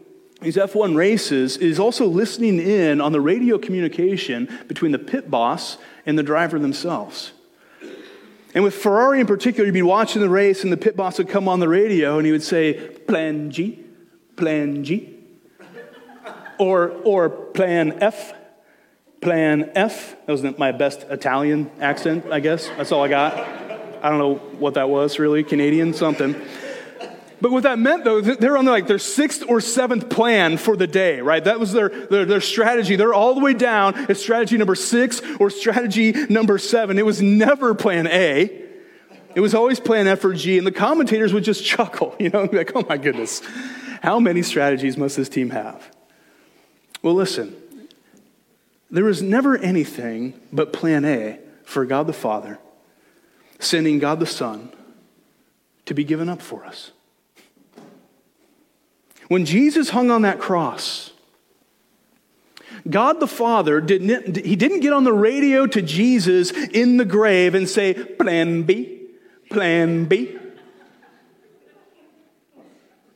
these 0.42 0.56
F1 0.56 0.96
races 0.96 1.56
is 1.56 1.78
also 1.78 2.06
listening 2.06 2.58
in 2.58 3.00
on 3.00 3.12
the 3.12 3.20
radio 3.20 3.58
communication 3.58 4.48
between 4.68 4.92
the 4.92 4.98
pit 4.98 5.30
boss 5.30 5.78
and 6.04 6.18
the 6.18 6.22
driver 6.22 6.58
themselves. 6.58 7.32
And 8.54 8.62
with 8.62 8.74
Ferrari 8.74 9.20
in 9.20 9.26
particular, 9.26 9.66
you'd 9.66 9.72
be 9.72 9.82
watching 9.82 10.20
the 10.20 10.28
race, 10.28 10.62
and 10.62 10.72
the 10.72 10.76
pit 10.76 10.96
boss 10.96 11.18
would 11.18 11.28
come 11.28 11.48
on 11.48 11.58
the 11.60 11.68
radio 11.68 12.18
and 12.18 12.26
he 12.26 12.32
would 12.32 12.42
say, 12.42 12.74
Plan 12.74 13.50
G, 13.50 13.82
Plan 14.36 14.84
G, 14.84 15.16
or, 16.58 16.90
or 17.04 17.30
Plan 17.30 18.02
F, 18.02 18.34
Plan 19.22 19.70
F. 19.76 20.16
That 20.26 20.32
was 20.32 20.42
my 20.58 20.72
best 20.72 21.04
Italian 21.04 21.70
accent, 21.80 22.26
I 22.30 22.40
guess. 22.40 22.68
That's 22.76 22.92
all 22.92 23.02
I 23.02 23.08
got. 23.08 23.38
I 24.02 24.10
don't 24.10 24.18
know 24.18 24.34
what 24.58 24.74
that 24.74 24.88
was, 24.88 25.20
really. 25.20 25.44
Canadian, 25.44 25.94
something. 25.94 26.34
But 27.40 27.50
what 27.50 27.62
that 27.62 27.78
meant, 27.78 28.04
though, 28.04 28.20
they're 28.20 28.56
on 28.56 28.66
like 28.66 28.86
their 28.86 28.98
sixth 28.98 29.44
or 29.48 29.60
seventh 29.60 30.10
plan 30.10 30.58
for 30.58 30.76
the 30.76 30.86
day, 30.86 31.20
right? 31.20 31.42
That 31.42 31.60
was 31.60 31.72
their, 31.72 31.88
their, 31.88 32.24
their 32.24 32.40
strategy. 32.40 32.96
They're 32.96 33.14
all 33.14 33.34
the 33.34 33.40
way 33.40 33.54
down 33.54 33.94
at 34.10 34.16
strategy 34.16 34.56
number 34.58 34.74
six 34.74 35.22
or 35.38 35.50
strategy 35.50 36.12
number 36.12 36.58
seven. 36.58 36.98
It 36.98 37.06
was 37.06 37.22
never 37.22 37.74
plan 37.74 38.08
A. 38.08 38.62
It 39.34 39.40
was 39.40 39.54
always 39.54 39.78
plan 39.80 40.08
F 40.08 40.24
or 40.24 40.34
G. 40.34 40.58
And 40.58 40.66
the 40.66 40.72
commentators 40.72 41.32
would 41.32 41.44
just 41.44 41.64
chuckle, 41.64 42.16
you 42.20 42.28
know, 42.28 42.48
like, 42.52 42.72
oh 42.74 42.84
my 42.88 42.96
goodness. 42.96 43.40
How 44.02 44.18
many 44.18 44.42
strategies 44.42 44.96
must 44.96 45.16
this 45.16 45.28
team 45.28 45.50
have? 45.50 45.88
Well, 47.02 47.14
listen, 47.14 47.56
there 48.92 49.04
was 49.04 49.22
never 49.22 49.56
anything 49.56 50.38
but 50.52 50.72
plan 50.72 51.04
A 51.06 51.38
for 51.64 51.86
God 51.86 52.06
the 52.06 52.12
Father, 52.12 52.58
sending 53.58 53.98
God 53.98 54.20
the 54.20 54.26
Son 54.26 54.70
to 55.86 55.94
be 55.94 56.04
given 56.04 56.28
up 56.28 56.42
for 56.42 56.64
us. 56.64 56.92
When 59.28 59.46
Jesus 59.46 59.88
hung 59.88 60.10
on 60.10 60.22
that 60.22 60.38
cross, 60.38 61.12
God 62.88 63.18
the 63.18 63.26
Father 63.26 63.80
didn't, 63.80 64.44
he 64.44 64.56
didn't 64.56 64.80
get 64.80 64.92
on 64.92 65.04
the 65.04 65.12
radio 65.12 65.66
to 65.66 65.80
Jesus 65.80 66.50
in 66.50 66.98
the 66.98 67.06
grave 67.06 67.54
and 67.54 67.66
say, 67.66 67.94
Plan 67.94 68.64
B, 68.64 69.00
Plan 69.50 70.04
B. 70.04 70.38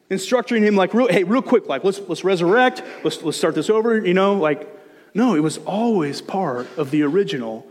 Instructing 0.08 0.62
him 0.62 0.76
like, 0.76 0.92
hey, 0.92 1.24
real 1.24 1.42
quick, 1.42 1.66
like, 1.66 1.84
let's, 1.84 2.00
let's 2.08 2.24
resurrect, 2.24 2.82
let's, 3.04 3.22
let's 3.22 3.36
start 3.36 3.54
this 3.54 3.68
over, 3.68 4.06
you 4.06 4.14
know, 4.14 4.36
like, 4.36 4.72
no, 5.16 5.35
it 5.35 5.40
was 5.40 5.57
always 5.59 6.20
part 6.20 6.68
of 6.76 6.90
the 6.90 7.02
original, 7.02 7.66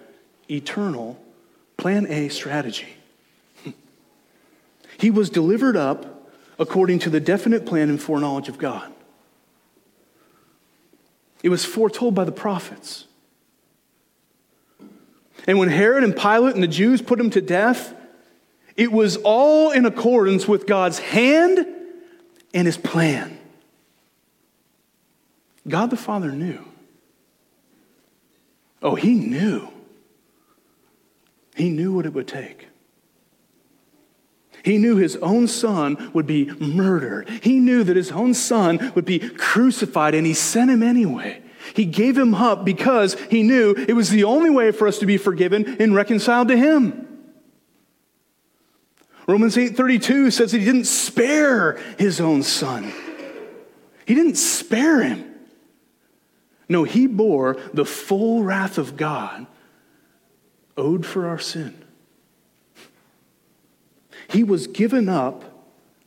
eternal 0.50 1.22
Plan 1.78 2.08
A 2.08 2.28
strategy. 2.30 2.98
He 4.98 5.12
was 5.12 5.30
delivered 5.30 5.78
up 5.78 6.28
according 6.58 7.00
to 7.00 7.12
the 7.12 7.20
definite 7.20 7.68
plan 7.68 7.90
and 7.90 8.02
foreknowledge 8.02 8.50
of 8.50 8.58
God. 8.58 8.92
It 11.44 11.50
was 11.50 11.64
foretold 11.64 12.16
by 12.16 12.24
the 12.24 12.32
prophets. 12.32 13.06
And 15.46 15.60
when 15.60 15.70
Herod 15.70 16.04
and 16.04 16.16
Pilate 16.18 16.56
and 16.56 16.64
the 16.64 16.68
Jews 16.68 17.00
put 17.00 17.20
him 17.20 17.30
to 17.30 17.42
death, 17.42 17.94
it 18.76 18.92
was 18.92 19.18
all 19.18 19.70
in 19.70 19.86
accordance 19.86 20.48
with 20.48 20.66
God's 20.66 20.98
hand 20.98 21.64
and 22.56 22.66
his 22.66 22.78
plan. 22.78 23.38
God 25.68 25.92
the 25.92 25.98
Father 25.98 26.32
knew. 26.32 26.66
Oh, 28.86 28.94
he 28.94 29.16
knew. 29.16 29.68
He 31.56 31.72
knew 31.72 31.92
what 31.92 32.06
it 32.06 32.14
would 32.14 32.28
take. 32.28 32.68
He 34.64 34.78
knew 34.78 34.96
his 34.96 35.16
own 35.18 35.48
son 35.48 36.12
would 36.14 36.28
be 36.28 36.52
murdered. 36.60 37.28
He 37.42 37.60
knew 37.60 37.84
that 37.84 37.96
his 37.96 38.12
own 38.12 38.36
son 38.36 38.92
would 38.94 39.06
be 39.06 39.18
crucified, 39.18 40.14
and 40.14 40.26
he 40.26 40.36
sent 40.36 40.70
him 40.70 40.84
anyway. 40.84 41.42
He 41.74 41.86
gave 41.86 42.16
him 42.16 42.36
up 42.36 42.64
because 42.64 43.16
he 43.32 43.42
knew 43.42 43.74
it 43.76 43.94
was 43.94 44.12
the 44.12 44.24
only 44.24 44.52
way 44.52 44.72
for 44.72 44.88
us 44.88 45.00
to 45.00 45.08
be 45.08 45.18
forgiven 45.18 45.78
and 45.82 45.96
reconciled 45.96 46.50
to 46.50 46.58
him. 46.58 47.08
Romans 49.28 49.58
8:32 49.58 50.30
says 50.30 50.52
he 50.52 50.64
didn't 50.64 50.86
spare 50.86 51.80
his 51.98 52.22
own 52.22 52.44
son. 52.44 52.92
He 54.06 54.14
didn't 54.14 54.38
spare 54.38 55.02
him. 55.02 55.35
No, 56.68 56.84
he 56.84 57.08
bore 57.08 57.58
the 57.74 57.86
full 57.86 58.44
wrath 58.44 58.78
of 58.78 58.98
God 58.98 59.46
owed 60.78 61.06
for 61.06 61.28
our 61.28 61.40
sin. 61.40 61.84
He 64.30 64.44
was 64.44 64.68
given 64.68 65.08
up 65.08 65.56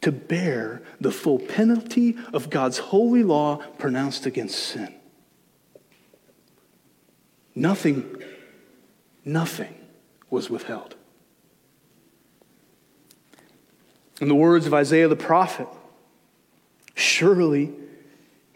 to 0.01 0.13
bear 0.13 0.83
the 1.01 1.11
full 1.11 1.39
penalty 1.39 2.17
of 2.33 2.51
God's 2.51 2.79
holy 2.79 3.23
law 3.23 3.57
pronounced 3.79 4.27
against 4.27 4.59
sin. 4.59 4.95
Nothing, 7.55 8.23
nothing 9.25 9.75
was 10.31 10.51
withheld. 10.51 10.95
In 14.21 14.29
the 14.29 14.35
words 14.35 14.67
of 14.67 14.75
Isaiah 14.75 15.09
the 15.09 15.17
prophet, 15.17 15.69
surely 16.95 17.73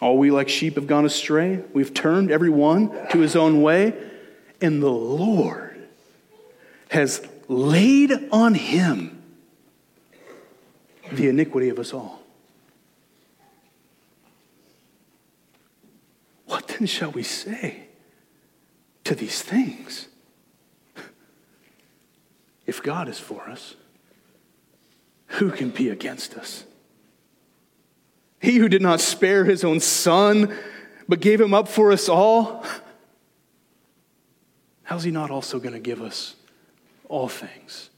All 0.00 0.16
we 0.16 0.30
like 0.30 0.48
sheep 0.48 0.76
have 0.76 0.86
gone 0.86 1.04
astray. 1.04 1.62
We've 1.72 1.92
turned 1.92 2.30
every 2.30 2.50
one 2.50 2.90
to 3.10 3.18
his 3.18 3.34
own 3.34 3.62
way, 3.62 3.94
and 4.60 4.82
the 4.82 4.90
Lord 4.90 5.88
has 6.90 7.26
laid 7.48 8.12
on 8.30 8.54
him 8.54 9.22
the 11.12 11.28
iniquity 11.28 11.68
of 11.68 11.78
us 11.78 11.92
all. 11.92 12.22
What 16.46 16.68
then 16.68 16.86
shall 16.86 17.10
we 17.10 17.22
say 17.22 17.88
to 19.04 19.14
these 19.14 19.42
things? 19.42 20.08
If 22.66 22.82
God 22.82 23.08
is 23.08 23.18
for 23.18 23.48
us, 23.48 23.74
who 25.26 25.50
can 25.50 25.70
be 25.70 25.88
against 25.88 26.34
us? 26.34 26.64
He 28.40 28.56
who 28.56 28.68
did 28.68 28.82
not 28.82 29.00
spare 29.00 29.44
his 29.44 29.64
own 29.64 29.80
son, 29.80 30.54
but 31.08 31.20
gave 31.20 31.40
him 31.40 31.54
up 31.54 31.68
for 31.68 31.90
us 31.90 32.08
all, 32.08 32.64
how's 34.84 35.04
he 35.04 35.10
not 35.10 35.30
also 35.30 35.58
going 35.58 35.72
to 35.72 35.80
give 35.80 36.00
us 36.00 36.36
all 37.08 37.28
things. 37.28 37.90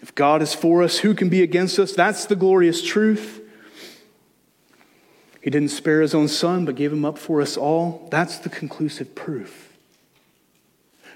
If 0.00 0.14
God 0.14 0.42
is 0.42 0.54
for 0.54 0.82
us, 0.82 0.98
who 0.98 1.12
can 1.14 1.28
be 1.28 1.42
against 1.42 1.78
us? 1.78 1.92
That's 1.92 2.26
the 2.26 2.36
glorious 2.36 2.82
truth. 2.82 3.42
He 5.42 5.50
didn't 5.50 5.70
spare 5.70 6.02
his 6.02 6.14
own 6.14 6.28
son, 6.28 6.64
but 6.64 6.76
gave 6.76 6.92
him 6.92 7.04
up 7.04 7.18
for 7.18 7.40
us 7.40 7.56
all. 7.56 8.06
That's 8.10 8.38
the 8.38 8.48
conclusive 8.48 9.14
proof. 9.14 9.67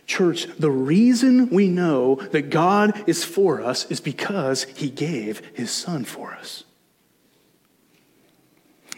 Church, 0.07 0.47
the 0.59 0.71
reason 0.71 1.49
we 1.51 1.69
know 1.69 2.17
that 2.33 2.51
God 2.51 3.09
is 3.09 3.25
for 3.25 3.63
us 3.63 3.91
is 3.91 4.01
because 4.01 4.65
he 4.65 4.91
gave 4.91 5.41
his 5.55 5.71
son 5.71 6.05
for 6.05 6.33
us. 6.33 6.65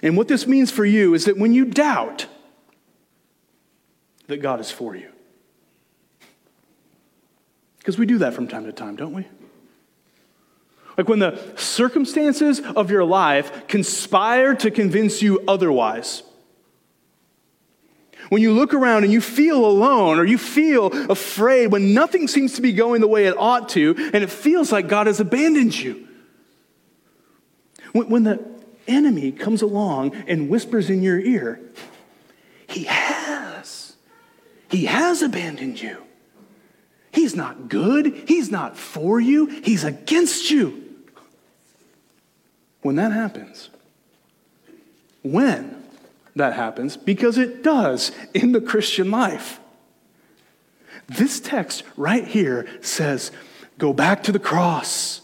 And 0.03 0.17
what 0.17 0.29
this 0.29 0.47
means 0.47 0.71
for 0.71 0.85
you 0.85 1.15
is 1.15 1.25
that 1.27 1.39
when 1.39 1.53
you 1.53 1.65
doubt, 1.65 2.27
that 4.27 4.39
God 4.39 4.61
is 4.61 4.71
for 4.71 4.95
you. 4.97 5.11
Because 7.79 7.99
we 7.99 8.07
do 8.07 8.19
that 8.19 8.35
from 8.35 8.49
time 8.49 8.65
to 8.65 8.73
time, 8.73 8.97
don't 8.97 9.13
we? 9.13 9.27
Like 10.97 11.09
when 11.09 11.19
the 11.19 11.39
circumstances 11.57 12.61
of 12.61 12.91
your 12.91 13.05
life 13.05 13.67
conspire 13.67 14.55
to 14.57 14.71
convince 14.71 15.23
you 15.23 15.43
otherwise. 15.47 16.23
When 18.29 18.43
you 18.43 18.53
look 18.53 18.75
around 18.75 19.05
and 19.05 19.13
you 19.13 19.21
feel 19.21 19.65
alone 19.65 20.19
or 20.19 20.25
you 20.25 20.39
feel 20.39 20.87
afraid, 21.11 21.69
when 21.69 21.95
nothing 21.95 22.29
seems 22.29 22.55
to 22.55 22.63
be 22.63 22.73
going 22.73 23.01
the 23.01 23.09
way 23.09 23.27
it 23.27 23.37
ought 23.37 23.69
to, 23.71 23.95
and 23.97 24.25
it 24.25 24.31
feels 24.31 24.73
like 24.73 24.89
God 24.89 25.07
has 25.07 25.21
abandoned 25.21 25.79
you. 25.79 26.09
When, 27.93 28.25
the 28.25 28.45
enemy 28.89 29.31
comes 29.33 29.63
along 29.63 30.15
and 30.27 30.49
whispers 30.49 30.91
in 30.91 31.03
your 31.03 31.21
ear, 31.21 31.61
He 32.67 32.85
has 32.85 33.25
he 34.75 34.87
has 34.87 35.23
abandoned 35.23 35.81
you. 35.81 36.03
He's 37.13 37.37
not 37.37 37.69
good. 37.69 38.25
He's 38.27 38.51
not 38.51 38.77
for 38.77 39.21
you. 39.21 39.47
He's 39.47 39.85
against 39.85 40.51
you. 40.51 40.83
When 42.83 42.97
that 42.97 43.13
happens, 43.13 43.71
when 45.23 45.84
that 46.37 46.55
happens, 46.55 46.97
because 46.97 47.39
it 47.39 47.63
does 47.63 48.13
in 48.33 48.53
the 48.53 48.61
Christian 48.61 49.11
life, 49.11 49.61
this 51.07 51.41
text 51.41 51.83
right 51.97 52.27
here 52.27 52.67
says, 52.81 53.31
Go 53.79 53.93
back 53.93 54.23
to 54.25 54.33
the 54.33 54.39
cross. 54.39 55.21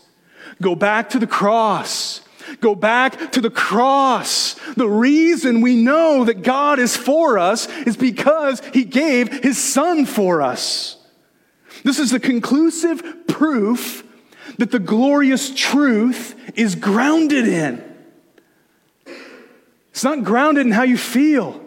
Go 0.61 0.75
back 0.75 1.11
to 1.11 1.18
the 1.18 1.27
cross. 1.27 2.20
Go 2.61 2.75
back 2.75 3.33
to 3.33 3.40
the 3.40 3.51
cross. 3.51 4.55
The 4.75 4.88
reason 4.88 5.61
we 5.61 5.77
know 5.77 6.25
that 6.25 6.42
God 6.42 6.79
is 6.79 6.96
for 6.96 7.38
us 7.38 7.68
is 7.68 7.96
because 7.96 8.61
he 8.73 8.85
gave 8.85 9.42
his 9.42 9.57
son 9.57 10.05
for 10.05 10.42
us. 10.42 10.96
This 11.85 11.99
is 11.99 12.11
the 12.11 12.20
conclusive 12.20 13.27
proof 13.29 14.05
that 14.59 14.70
the 14.70 14.79
glorious 14.79 15.55
truth 15.55 16.35
is 16.57 16.75
grounded 16.75 17.46
in. 17.46 17.89
It's 19.90 20.05
not 20.05 20.24
grounded 20.24 20.66
in 20.66 20.72
how 20.72 20.85
you 20.85 20.96
feel. 20.96 21.61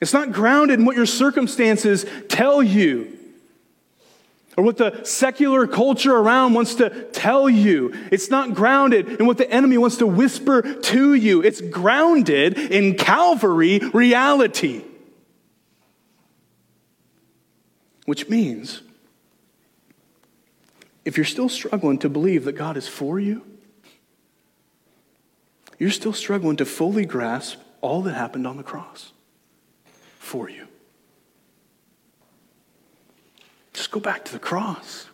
It's 0.00 0.12
not 0.12 0.32
grounded 0.32 0.78
in 0.80 0.84
what 0.84 0.96
your 0.96 1.06
circumstances 1.06 2.04
tell 2.28 2.62
you. 2.62 3.16
or 4.56 4.62
what 4.64 4.76
the 4.76 5.02
secular 5.04 5.66
culture 5.66 6.14
around 6.14 6.54
wants 6.54 6.76
to 6.76 6.90
tell 7.10 7.48
you. 7.48 7.92
It's 8.12 8.30
not 8.30 8.54
grounded 8.54 9.20
in 9.20 9.26
what 9.26 9.38
the 9.38 9.50
enemy 9.50 9.78
wants 9.78 9.96
to 9.96 10.06
whisper 10.06 10.62
to 10.62 11.14
you. 11.14 11.42
It's 11.42 11.60
grounded 11.60 12.58
in 12.58 12.96
Calvary 12.96 13.80
reality. 13.92 14.84
Which 18.06 18.28
means, 18.28 18.82
if 21.04 21.16
you're 21.16 21.24
still 21.24 21.48
struggling 21.48 21.98
to 21.98 22.08
believe 22.08 22.44
that 22.44 22.52
God 22.52 22.76
is 22.76 22.86
for 22.86 23.18
you, 23.18 23.42
you're 25.78 25.90
still 25.90 26.12
struggling 26.12 26.56
to 26.56 26.64
fully 26.64 27.04
grasp 27.04 27.58
all 27.80 28.02
that 28.02 28.14
happened 28.14 28.46
on 28.46 28.56
the 28.56 28.62
cross 28.62 29.12
for 30.18 30.48
you. 30.48 30.66
Just 33.72 33.90
go 33.90 34.00
back 34.00 34.24
to 34.26 34.32
the 34.32 34.38
cross. 34.38 35.08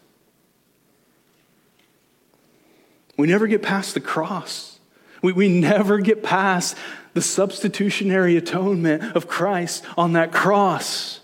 We 3.16 3.27
never 3.27 3.46
get 3.46 3.62
past 3.62 3.94
the 3.94 4.01
cross. 4.01 4.79
We, 5.23 5.33
we 5.33 5.49
never 5.49 5.99
get 5.99 6.23
past 6.23 6.77
the 7.12 7.23
substitutionary 7.23 8.37
atonement 8.37 9.16
of 9.16 9.27
Christ 9.27 9.85
on 9.96 10.12
that 10.12 10.33
cross. 10.33 11.20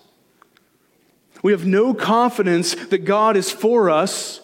We 1.43 1.53
have 1.53 1.65
no 1.65 1.95
confidence 1.95 2.75
that 2.75 3.05
God 3.05 3.37
is 3.37 3.51
for 3.51 3.89
us 3.89 4.41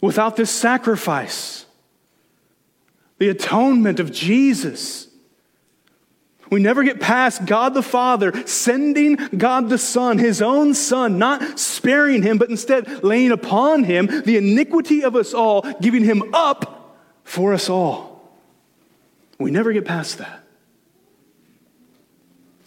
without 0.00 0.36
this 0.36 0.50
sacrifice, 0.50 1.66
the 3.18 3.28
atonement 3.28 4.00
of 4.00 4.12
Jesus. 4.12 5.08
We 6.50 6.60
never 6.60 6.82
get 6.82 7.00
past 7.00 7.44
God 7.44 7.74
the 7.74 7.82
Father 7.82 8.46
sending 8.46 9.16
God 9.16 9.68
the 9.68 9.78
Son, 9.78 10.18
his 10.18 10.40
own 10.40 10.72
Son, 10.74 11.18
not 11.18 11.58
sparing 11.58 12.22
him, 12.22 12.38
but 12.38 12.48
instead 12.48 13.04
laying 13.04 13.32
upon 13.32 13.84
him 13.84 14.06
the 14.06 14.38
iniquity 14.38 15.04
of 15.04 15.14
us 15.14 15.34
all, 15.34 15.62
giving 15.80 16.04
him 16.04 16.34
up 16.34 16.96
for 17.24 17.52
us 17.52 17.68
all. 17.68 18.32
We 19.38 19.50
never 19.50 19.72
get 19.72 19.84
past 19.84 20.18
that. 20.18 20.44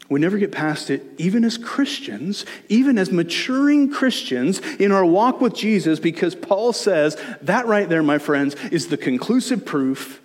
We 0.10 0.20
never 0.20 0.38
get 0.38 0.52
past 0.52 0.90
it, 0.90 1.04
even 1.18 1.46
as 1.46 1.58
Christians, 1.58 2.46
even 2.68 2.98
as 2.98 3.12
maturing 3.12 3.90
Christians 3.90 4.60
in 4.60 4.92
our 4.92 5.06
walk 5.06 5.40
with 5.40 5.56
Jesus, 5.56 6.02
because 6.02 6.36
Paul 6.36 6.74
says 6.74 7.16
that 7.42 7.66
right 7.66 7.88
there, 7.88 8.04
my 8.04 8.18
friends, 8.18 8.56
is 8.72 8.88
the 8.88 8.98
conclusive 8.98 9.66
proof. 9.66 10.22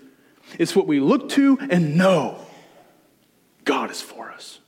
It's 0.59 0.75
what 0.75 0.87
we 0.87 1.01
look 1.01 1.29
to 1.31 1.59
and 1.71 1.97
know 1.97 2.39
God 3.65 3.91
is 3.91 4.01
for 4.01 4.31
us. 4.31 4.61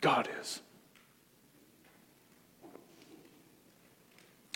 God 0.00 0.28
is. 0.40 0.60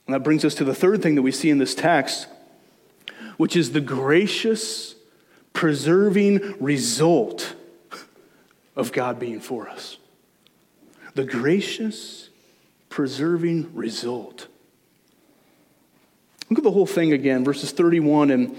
And 0.06 0.14
that 0.14 0.24
brings 0.24 0.44
us 0.44 0.54
to 0.56 0.64
the 0.64 0.74
third 0.74 1.02
thing 1.02 1.14
that 1.14 1.22
we 1.22 1.32
see 1.32 1.50
in 1.50 1.58
this 1.58 1.74
text, 1.74 2.26
which 3.36 3.56
is 3.56 3.72
the 3.72 3.80
gracious, 3.80 4.94
preserving 5.52 6.56
result 6.60 7.54
of 8.76 8.92
God 8.92 9.18
being 9.18 9.40
for 9.40 9.68
us. 9.68 9.98
The 11.14 11.24
gracious, 11.24 12.28
preserving 12.88 13.74
result. 13.74 14.48
Look 16.48 16.58
at 16.58 16.64
the 16.64 16.72
whole 16.72 16.86
thing 16.86 17.12
again, 17.12 17.44
verses 17.44 17.70
31 17.70 18.30
and 18.30 18.56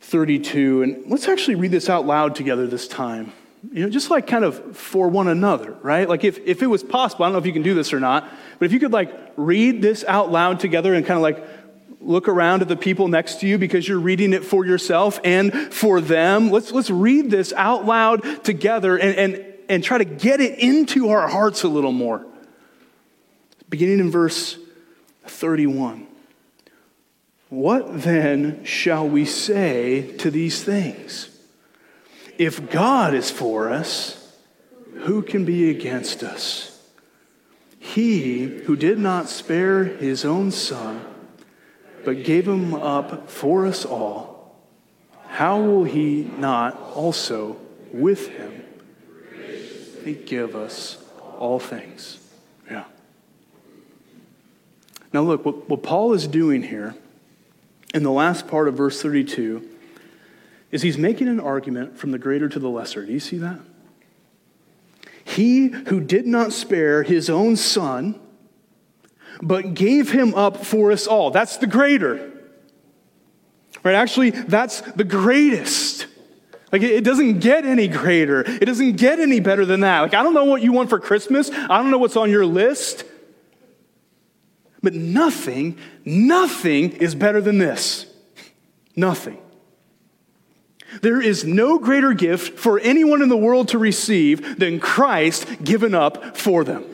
32. 0.00 0.82
And 0.82 1.10
let's 1.10 1.28
actually 1.28 1.56
read 1.56 1.70
this 1.70 1.88
out 1.88 2.06
loud 2.06 2.34
together 2.34 2.66
this 2.66 2.86
time. 2.86 3.32
You 3.72 3.84
know, 3.84 3.90
just 3.90 4.10
like 4.10 4.26
kind 4.26 4.44
of 4.44 4.76
for 4.76 5.08
one 5.08 5.28
another, 5.28 5.72
right? 5.82 6.08
Like 6.08 6.22
if, 6.22 6.38
if 6.46 6.62
it 6.62 6.66
was 6.66 6.84
possible, 6.84 7.24
I 7.24 7.28
don't 7.28 7.32
know 7.32 7.38
if 7.38 7.46
you 7.46 7.52
can 7.52 7.62
do 7.62 7.74
this 7.74 7.92
or 7.92 7.98
not, 7.98 8.28
but 8.58 8.66
if 8.66 8.72
you 8.72 8.78
could 8.78 8.92
like 8.92 9.12
read 9.36 9.82
this 9.82 10.04
out 10.04 10.30
loud 10.30 10.60
together 10.60 10.94
and 10.94 11.04
kind 11.04 11.16
of 11.16 11.22
like 11.22 11.44
look 12.00 12.28
around 12.28 12.62
at 12.62 12.68
the 12.68 12.76
people 12.76 13.08
next 13.08 13.40
to 13.40 13.48
you 13.48 13.58
because 13.58 13.88
you're 13.88 13.98
reading 13.98 14.32
it 14.32 14.44
for 14.44 14.64
yourself 14.64 15.18
and 15.24 15.52
for 15.72 16.00
them. 16.00 16.50
Let's, 16.50 16.70
let's 16.70 16.90
read 16.90 17.30
this 17.30 17.52
out 17.54 17.84
loud 17.84 18.44
together 18.44 18.96
and, 18.96 19.34
and, 19.34 19.54
and 19.68 19.84
try 19.84 19.98
to 19.98 20.04
get 20.04 20.40
it 20.40 20.58
into 20.58 21.08
our 21.08 21.26
hearts 21.26 21.64
a 21.64 21.68
little 21.68 21.92
more. 21.92 22.24
Beginning 23.68 23.98
in 23.98 24.10
verse 24.10 24.56
31. 25.24 26.06
What 27.48 28.02
then 28.02 28.64
shall 28.64 29.08
we 29.08 29.24
say 29.24 30.16
to 30.18 30.30
these 30.30 30.62
things? 30.62 31.30
If 32.38 32.70
God 32.70 33.14
is 33.14 33.30
for 33.30 33.70
us, 33.70 34.34
who 35.04 35.22
can 35.22 35.44
be 35.44 35.70
against 35.70 36.22
us? 36.22 36.72
He 37.78 38.44
who 38.44 38.76
did 38.76 38.98
not 38.98 39.28
spare 39.28 39.84
his 39.84 40.24
own 40.24 40.50
son, 40.50 41.04
but 42.04 42.24
gave 42.24 42.48
him 42.48 42.74
up 42.74 43.30
for 43.30 43.64
us 43.66 43.84
all, 43.84 44.56
how 45.28 45.60
will 45.60 45.84
he 45.84 46.28
not 46.38 46.76
also 46.94 47.56
with 47.92 48.28
him 48.28 48.64
give 50.14 50.56
us 50.56 50.98
all 51.38 51.58
things? 51.58 52.18
Yeah. 52.70 52.84
Now, 55.12 55.22
look, 55.22 55.44
what, 55.44 55.68
what 55.68 55.82
Paul 55.82 56.12
is 56.12 56.26
doing 56.26 56.62
here 56.62 56.94
in 57.96 58.02
the 58.02 58.12
last 58.12 58.46
part 58.46 58.68
of 58.68 58.74
verse 58.74 59.00
32 59.00 59.66
is 60.70 60.82
he's 60.82 60.98
making 60.98 61.28
an 61.28 61.40
argument 61.40 61.96
from 61.96 62.10
the 62.10 62.18
greater 62.18 62.46
to 62.46 62.58
the 62.58 62.68
lesser. 62.68 63.06
Do 63.06 63.12
you 63.12 63.20
see 63.20 63.38
that? 63.38 63.58
He 65.24 65.68
who 65.68 66.00
did 66.00 66.26
not 66.26 66.52
spare 66.52 67.02
his 67.02 67.30
own 67.30 67.56
son, 67.56 68.20
but 69.40 69.72
gave 69.72 70.12
him 70.12 70.34
up 70.34 70.64
for 70.64 70.92
us 70.92 71.06
all. 71.06 71.30
That's 71.30 71.56
the 71.56 71.66
greater. 71.66 72.32
Right? 73.82 73.94
Actually, 73.94 74.30
that's 74.30 74.82
the 74.82 75.04
greatest. 75.04 76.06
Like, 76.70 76.82
it 76.82 77.02
doesn't 77.02 77.38
get 77.38 77.64
any 77.64 77.88
greater. 77.88 78.40
It 78.40 78.66
doesn't 78.66 78.96
get 78.96 79.20
any 79.20 79.40
better 79.40 79.64
than 79.64 79.80
that. 79.80 80.00
Like, 80.00 80.14
I 80.14 80.22
don't 80.22 80.34
know 80.34 80.44
what 80.44 80.60
you 80.60 80.72
want 80.72 80.90
for 80.90 81.00
Christmas. 81.00 81.50
I 81.50 81.78
don't 81.78 81.90
know 81.90 81.98
what's 81.98 82.16
on 82.16 82.30
your 82.30 82.44
list. 82.44 83.04
But 84.82 84.94
nothing, 84.94 85.78
nothing 86.04 86.92
is 86.92 87.14
better 87.14 87.40
than 87.40 87.58
this. 87.58 88.06
Nothing. 88.94 89.38
There 91.02 91.20
is 91.20 91.44
no 91.44 91.78
greater 91.78 92.12
gift 92.12 92.58
for 92.58 92.78
anyone 92.80 93.22
in 93.22 93.28
the 93.28 93.36
world 93.36 93.68
to 93.68 93.78
receive 93.78 94.58
than 94.58 94.80
Christ 94.80 95.62
given 95.62 95.94
up 95.94 96.36
for 96.36 96.64
them. 96.64 96.84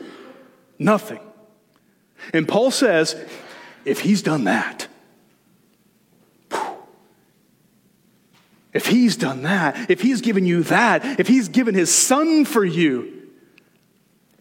Nothing. 0.79 1.19
And 2.33 2.47
Paul 2.47 2.71
says, 2.71 3.15
if 3.85 4.01
he's 4.01 4.21
done 4.21 4.45
that, 4.45 4.87
if 8.73 8.87
he's 8.87 9.15
done 9.15 9.43
that, 9.43 9.89
if 9.89 10.01
he's 10.01 10.21
given 10.21 10.45
you 10.45 10.63
that, 10.63 11.19
if 11.19 11.27
he's 11.27 11.47
given 11.47 11.75
his 11.75 11.93
son 11.93 12.43
for 12.43 12.65
you, 12.65 13.29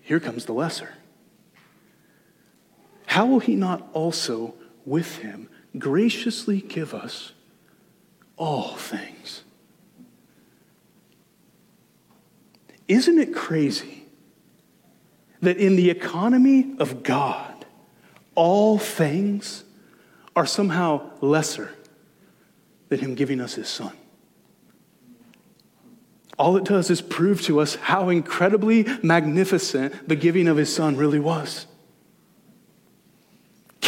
here 0.00 0.20
comes 0.20 0.46
the 0.46 0.54
lesser 0.54 0.94
how 3.12 3.26
will 3.26 3.40
he 3.40 3.54
not 3.54 3.86
also 3.92 4.54
with 4.86 5.18
him 5.18 5.46
graciously 5.76 6.62
give 6.62 6.94
us 6.94 7.32
all 8.38 8.74
things? 8.76 9.42
Isn't 12.88 13.18
it 13.18 13.34
crazy 13.34 14.06
that 15.42 15.58
in 15.58 15.76
the 15.76 15.90
economy 15.90 16.74
of 16.78 17.02
God, 17.02 17.66
all 18.34 18.78
things 18.78 19.64
are 20.34 20.46
somehow 20.46 21.10
lesser 21.20 21.70
than 22.88 23.00
him 23.00 23.14
giving 23.14 23.42
us 23.42 23.52
his 23.52 23.68
son? 23.68 23.92
All 26.38 26.56
it 26.56 26.64
does 26.64 26.88
is 26.88 27.02
prove 27.02 27.42
to 27.42 27.60
us 27.60 27.74
how 27.74 28.08
incredibly 28.08 28.86
magnificent 29.02 30.08
the 30.08 30.16
giving 30.16 30.48
of 30.48 30.56
his 30.56 30.74
son 30.74 30.96
really 30.96 31.20
was 31.20 31.66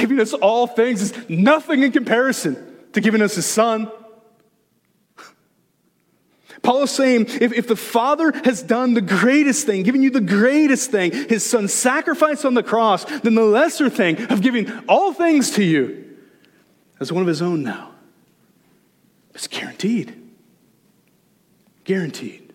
giving 0.05 0.21
us 0.21 0.35
all 0.35 0.67
things 0.67 1.01
is 1.01 1.31
nothing 1.31 1.83
in 1.83 1.91
comparison 1.91 2.77
to 2.93 3.01
giving 3.01 3.23
us 3.23 3.37
his 3.37 3.47
son. 3.47 3.91
Paul 6.61 6.83
is 6.83 6.91
saying 6.91 7.27
if, 7.41 7.55
if 7.55 7.67
the 7.67 7.75
Father 7.75 8.31
has 8.45 8.63
done 8.63 8.93
the 8.93 9.01
greatest 9.01 9.65
thing, 9.65 9.83
giving 9.83 10.03
you 10.03 10.11
the 10.11 10.21
greatest 10.21 10.91
thing, 10.91 11.11
his 11.11 11.43
son 11.43 11.69
sacrificed 11.69 12.45
on 12.45 12.53
the 12.53 12.63
cross, 12.63 13.07
then 13.21 13.35
the 13.35 13.45
lesser 13.45 13.89
thing 13.89 14.21
of 14.31 14.43
giving 14.43 14.71
all 14.89 15.15
things 15.15 15.53
to 15.53 15.65
you 15.65 16.19
as 17.01 17.11
one 17.11 17.23
of 17.23 17.27
his 17.27 17.41
own 17.41 17.63
now 17.63 17.93
is 19.33 19.47
guaranteed. 19.47 20.15
Guaranteed. 21.85 22.53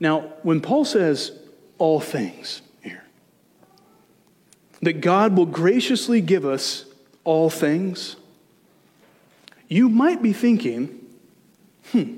Now, 0.00 0.20
when 0.42 0.62
Paul 0.62 0.86
says 0.86 1.32
all 1.76 2.00
things, 2.00 2.61
that 4.82 5.00
God 5.00 5.36
will 5.36 5.46
graciously 5.46 6.20
give 6.20 6.44
us 6.44 6.84
all 7.24 7.48
things, 7.48 8.16
you 9.68 9.88
might 9.88 10.22
be 10.22 10.32
thinking, 10.32 11.06
hmm, 11.92 12.16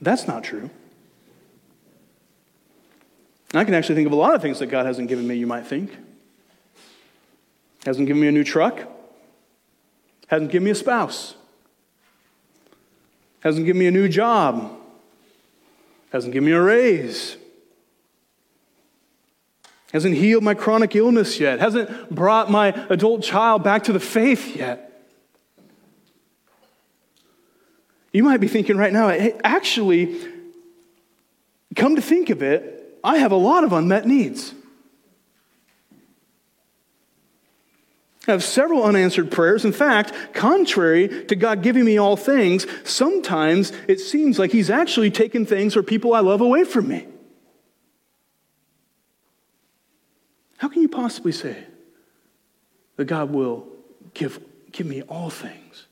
that's 0.00 0.26
not 0.26 0.44
true. 0.44 0.70
I 3.54 3.64
can 3.64 3.74
actually 3.74 3.96
think 3.96 4.06
of 4.06 4.12
a 4.12 4.16
lot 4.16 4.34
of 4.34 4.42
things 4.42 4.60
that 4.60 4.66
God 4.66 4.86
hasn't 4.86 5.08
given 5.08 5.26
me, 5.26 5.34
you 5.34 5.46
might 5.46 5.66
think. 5.66 5.96
Hasn't 7.84 8.06
given 8.06 8.20
me 8.20 8.28
a 8.28 8.32
new 8.32 8.44
truck. 8.44 8.80
Hasn't 10.28 10.50
given 10.50 10.64
me 10.64 10.72
a 10.72 10.74
spouse. 10.74 11.34
Hasn't 13.40 13.64
given 13.64 13.78
me 13.78 13.86
a 13.86 13.92
new 13.92 14.08
job. 14.08 14.76
Hasn't 16.12 16.32
given 16.32 16.46
me 16.46 16.52
a 16.52 16.60
raise. 16.60 17.36
Hasn't 19.96 20.14
healed 20.14 20.44
my 20.44 20.52
chronic 20.52 20.94
illness 20.94 21.40
yet. 21.40 21.58
Hasn't 21.58 22.14
brought 22.14 22.50
my 22.50 22.68
adult 22.90 23.22
child 23.22 23.62
back 23.62 23.84
to 23.84 23.94
the 23.94 23.98
faith 23.98 24.54
yet. 24.54 24.92
You 28.12 28.22
might 28.22 28.36
be 28.42 28.46
thinking 28.46 28.76
right 28.76 28.92
now, 28.92 29.08
hey, 29.08 29.40
actually, 29.42 30.20
come 31.74 31.96
to 31.96 32.02
think 32.02 32.28
of 32.28 32.42
it, 32.42 32.98
I 33.02 33.16
have 33.16 33.32
a 33.32 33.36
lot 33.36 33.64
of 33.64 33.72
unmet 33.72 34.06
needs. 34.06 34.52
I 38.28 38.32
have 38.32 38.44
several 38.44 38.84
unanswered 38.84 39.30
prayers. 39.30 39.64
In 39.64 39.72
fact, 39.72 40.12
contrary 40.34 41.24
to 41.24 41.34
God 41.34 41.62
giving 41.62 41.86
me 41.86 41.96
all 41.96 42.18
things, 42.18 42.66
sometimes 42.84 43.72
it 43.88 44.00
seems 44.00 44.38
like 44.38 44.52
He's 44.52 44.68
actually 44.68 45.10
taken 45.10 45.46
things 45.46 45.74
or 45.74 45.82
people 45.82 46.12
I 46.12 46.20
love 46.20 46.42
away 46.42 46.64
from 46.64 46.86
me. 46.86 47.06
How 50.58 50.68
can 50.68 50.82
you 50.82 50.88
possibly 50.88 51.32
say 51.32 51.64
that 52.96 53.04
God 53.04 53.30
will 53.30 53.66
give, 54.14 54.40
give 54.72 54.86
me 54.86 55.02
all 55.02 55.30
things? 55.30 55.86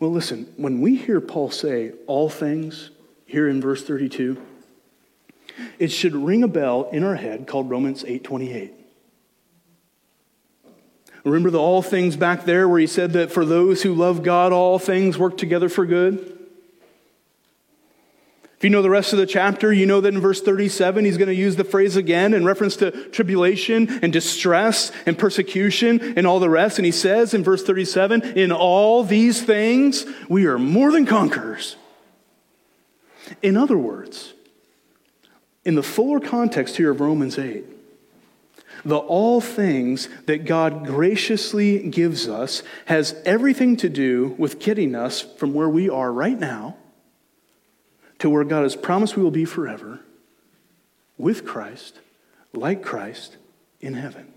Well, 0.00 0.10
listen, 0.10 0.52
when 0.56 0.80
we 0.80 0.96
hear 0.96 1.20
Paul 1.20 1.50
say 1.50 1.92
all 2.06 2.28
things 2.28 2.90
here 3.26 3.48
in 3.48 3.60
verse 3.60 3.84
32, 3.84 4.36
it 5.78 5.88
should 5.88 6.14
ring 6.14 6.42
a 6.42 6.48
bell 6.48 6.88
in 6.90 7.04
our 7.04 7.14
head 7.14 7.46
called 7.46 7.70
Romans 7.70 8.02
8:28. 8.02 8.72
Remember 11.24 11.50
the 11.50 11.60
all 11.60 11.80
things 11.80 12.16
back 12.16 12.44
there 12.44 12.68
where 12.68 12.80
he 12.80 12.86
said 12.86 13.14
that 13.14 13.32
for 13.32 13.46
those 13.46 13.82
who 13.82 13.94
love 13.94 14.22
God 14.22 14.52
all 14.52 14.78
things 14.78 15.16
work 15.16 15.38
together 15.38 15.68
for 15.68 15.86
good? 15.86 16.33
If 18.64 18.68
you 18.68 18.72
know 18.72 18.80
the 18.80 18.88
rest 18.88 19.12
of 19.12 19.18
the 19.18 19.26
chapter, 19.26 19.74
you 19.74 19.84
know 19.84 20.00
that 20.00 20.14
in 20.14 20.22
verse 20.22 20.40
37, 20.40 21.04
he's 21.04 21.18
going 21.18 21.28
to 21.28 21.34
use 21.34 21.56
the 21.56 21.64
phrase 21.64 21.96
again 21.96 22.32
in 22.32 22.46
reference 22.46 22.76
to 22.76 23.10
tribulation 23.10 23.98
and 24.00 24.10
distress 24.10 24.90
and 25.04 25.18
persecution 25.18 26.14
and 26.16 26.26
all 26.26 26.40
the 26.40 26.48
rest. 26.48 26.78
And 26.78 26.86
he 26.86 26.90
says 26.90 27.34
in 27.34 27.44
verse 27.44 27.62
37, 27.62 28.22
in 28.22 28.50
all 28.50 29.04
these 29.04 29.42
things, 29.42 30.06
we 30.30 30.46
are 30.46 30.58
more 30.58 30.90
than 30.92 31.04
conquerors. 31.04 31.76
In 33.42 33.58
other 33.58 33.76
words, 33.76 34.32
in 35.66 35.74
the 35.74 35.82
fuller 35.82 36.18
context 36.18 36.78
here 36.78 36.90
of 36.90 37.02
Romans 37.02 37.38
8, 37.38 37.66
the 38.82 38.96
all 38.96 39.42
things 39.42 40.08
that 40.24 40.46
God 40.46 40.86
graciously 40.86 41.90
gives 41.90 42.30
us 42.30 42.62
has 42.86 43.14
everything 43.26 43.76
to 43.76 43.90
do 43.90 44.34
with 44.38 44.58
getting 44.58 44.94
us 44.94 45.20
from 45.20 45.52
where 45.52 45.68
we 45.68 45.90
are 45.90 46.10
right 46.10 46.40
now 46.40 46.78
to 48.24 48.30
where 48.30 48.42
God 48.42 48.62
has 48.62 48.74
promised 48.74 49.18
we 49.18 49.22
will 49.22 49.30
be 49.30 49.44
forever 49.44 50.00
with 51.18 51.44
Christ, 51.44 52.00
like 52.54 52.82
Christ, 52.82 53.36
in 53.82 53.92
heaven. 53.92 54.32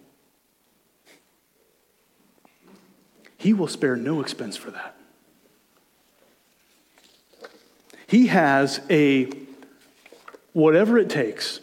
He 3.38 3.54
will 3.54 3.70
spare 3.70 3.96
no 3.96 4.20
expense 4.20 4.58
for 4.58 4.72
that. 4.72 4.98
He 8.08 8.28
has 8.28 8.82
a 8.90 9.30
whatever 10.52 10.98
it 10.98 11.10
takes 11.10 11.62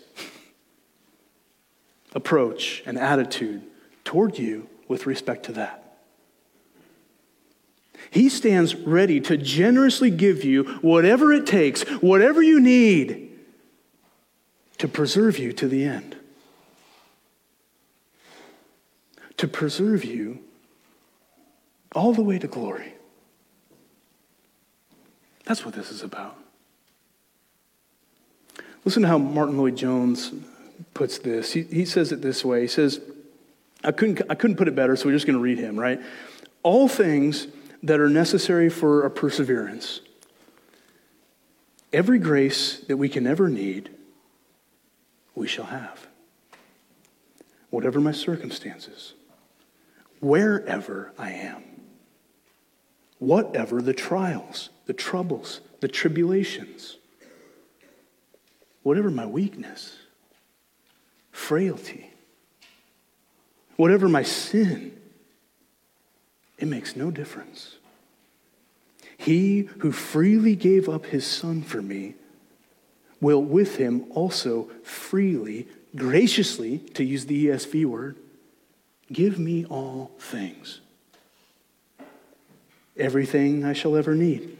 approach 2.15 2.83
and 2.87 2.99
attitude 2.99 3.65
toward 4.03 4.39
you 4.39 4.67
with 4.89 5.05
respect 5.05 5.45
to 5.45 5.53
that. 5.53 5.84
He 8.11 8.29
stands 8.29 8.75
ready 8.75 9.21
to 9.23 9.37
generously 9.37 10.11
give 10.11 10.45
you 10.45 10.65
whatever 10.83 11.33
it 11.33 11.47
takes, 11.47 11.83
whatever 12.01 12.43
you 12.43 12.61
need 12.61 13.31
to 14.79 14.89
preserve 14.89 15.39
you 15.39 15.53
to 15.53 15.69
the 15.69 15.85
end. 15.85 16.17
To 19.39 19.49
preserve 19.49 20.05
you 20.05 20.41
all 21.95 22.13
the 22.13 22.23
way 22.23 22.39
to 22.39 22.47
glory. 22.47 22.95
That's 25.45 25.65
what 25.65 25.75
this 25.75 25.91
is 25.91 26.03
about. 26.03 26.37
Listen 28.85 29.03
to 29.03 29.09
how 29.09 29.19
Martyn 29.19 29.57
Lloyd-Jones 29.57 30.33
puts 30.93 31.19
this. 31.19 31.53
He, 31.53 31.63
he 31.63 31.85
says 31.85 32.13
it 32.13 32.21
this 32.21 32.45
way 32.45 32.63
He 32.63 32.67
says, 32.67 33.01
I 33.83 33.93
couldn't, 33.93 34.23
I 34.29 34.35
couldn't 34.35 34.57
put 34.57 34.69
it 34.69 34.75
better, 34.75 34.97
so 34.97 35.07
we're 35.07 35.13
just 35.13 35.27
going 35.27 35.39
to 35.39 35.43
read 35.43 35.59
him, 35.59 35.79
right? 35.79 36.01
All 36.63 36.89
things 36.89 37.47
that 37.85 38.01
are 38.01 38.09
necessary 38.09 38.71
for 38.71 39.03
a 39.03 39.11
perseverance. 39.11 40.01
Every 41.93 42.19
grace 42.19 42.81
that 42.89 42.97
we 42.97 43.11
can 43.11 43.27
ever 43.27 43.51
need, 43.51 43.91
we 45.35 45.47
shall 45.47 45.67
have. 45.67 46.07
Whatever 47.69 48.01
my 48.01 48.13
circumstances, 48.13 49.13
wherever 50.21 51.13
I 51.19 51.33
am, 51.33 51.63
whatever 53.19 53.83
the 53.83 53.93
trials, 53.93 54.71
the 54.87 54.95
troubles, 54.95 55.61
the 55.81 55.89
tribulations, 55.89 56.97
whatever 58.83 59.11
my 59.11 59.27
weakness, 59.27 59.99
frailty, 61.33 62.15
whatever 63.77 64.09
my 64.09 64.23
sin, 64.23 64.99
it 66.59 66.69
makes 66.69 66.97
no 66.97 67.11
difference. 67.11 67.77
He 69.17 69.69
who 69.79 69.93
freely 69.93 70.57
gave 70.57 70.89
up 70.89 71.07
his 71.07 71.27
son 71.27 71.63
for 71.63 71.83
me 71.83 72.15
will 73.21 73.43
with 73.43 73.77
him 73.77 74.05
also 74.11 74.69
freely, 74.83 75.67
graciously, 75.97 76.79
to 76.79 77.05
use 77.05 77.27
the 77.27 77.47
ESV 77.47 77.87
word, 77.87 78.17
give 79.13 79.39
me 79.39 79.65
all 79.65 80.13
things. 80.19 80.81
Everything 82.97 83.65
I 83.65 83.73
shall 83.73 83.97
ever 83.97 84.15
need 84.15 84.57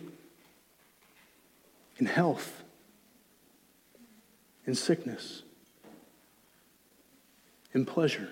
in 1.99 2.07
health, 2.07 2.63
in 4.67 4.75
sickness, 4.75 5.43
in 7.73 7.85
pleasure, 7.85 8.31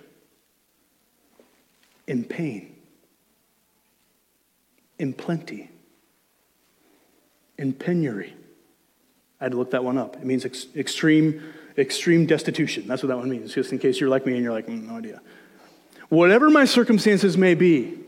in 2.06 2.24
pain 2.24 2.71
in 5.02 5.12
plenty, 5.12 5.68
in 7.58 7.72
penury. 7.72 8.32
I 9.40 9.44
had 9.46 9.52
to 9.52 9.58
look 9.58 9.72
that 9.72 9.82
one 9.82 9.98
up. 9.98 10.14
It 10.14 10.24
means 10.24 10.44
ex- 10.44 10.68
extreme, 10.76 11.42
extreme 11.76 12.24
destitution. 12.24 12.86
That's 12.86 13.02
what 13.02 13.08
that 13.08 13.18
one 13.18 13.28
means, 13.28 13.52
just 13.52 13.72
in 13.72 13.80
case 13.80 13.98
you're 13.98 14.08
like 14.08 14.24
me 14.24 14.34
and 14.34 14.44
you're 14.44 14.52
like, 14.52 14.68
mm, 14.68 14.86
no 14.86 14.98
idea. 14.98 15.20
Whatever 16.08 16.50
my 16.50 16.64
circumstances 16.64 17.36
may 17.36 17.54
be, 17.54 17.98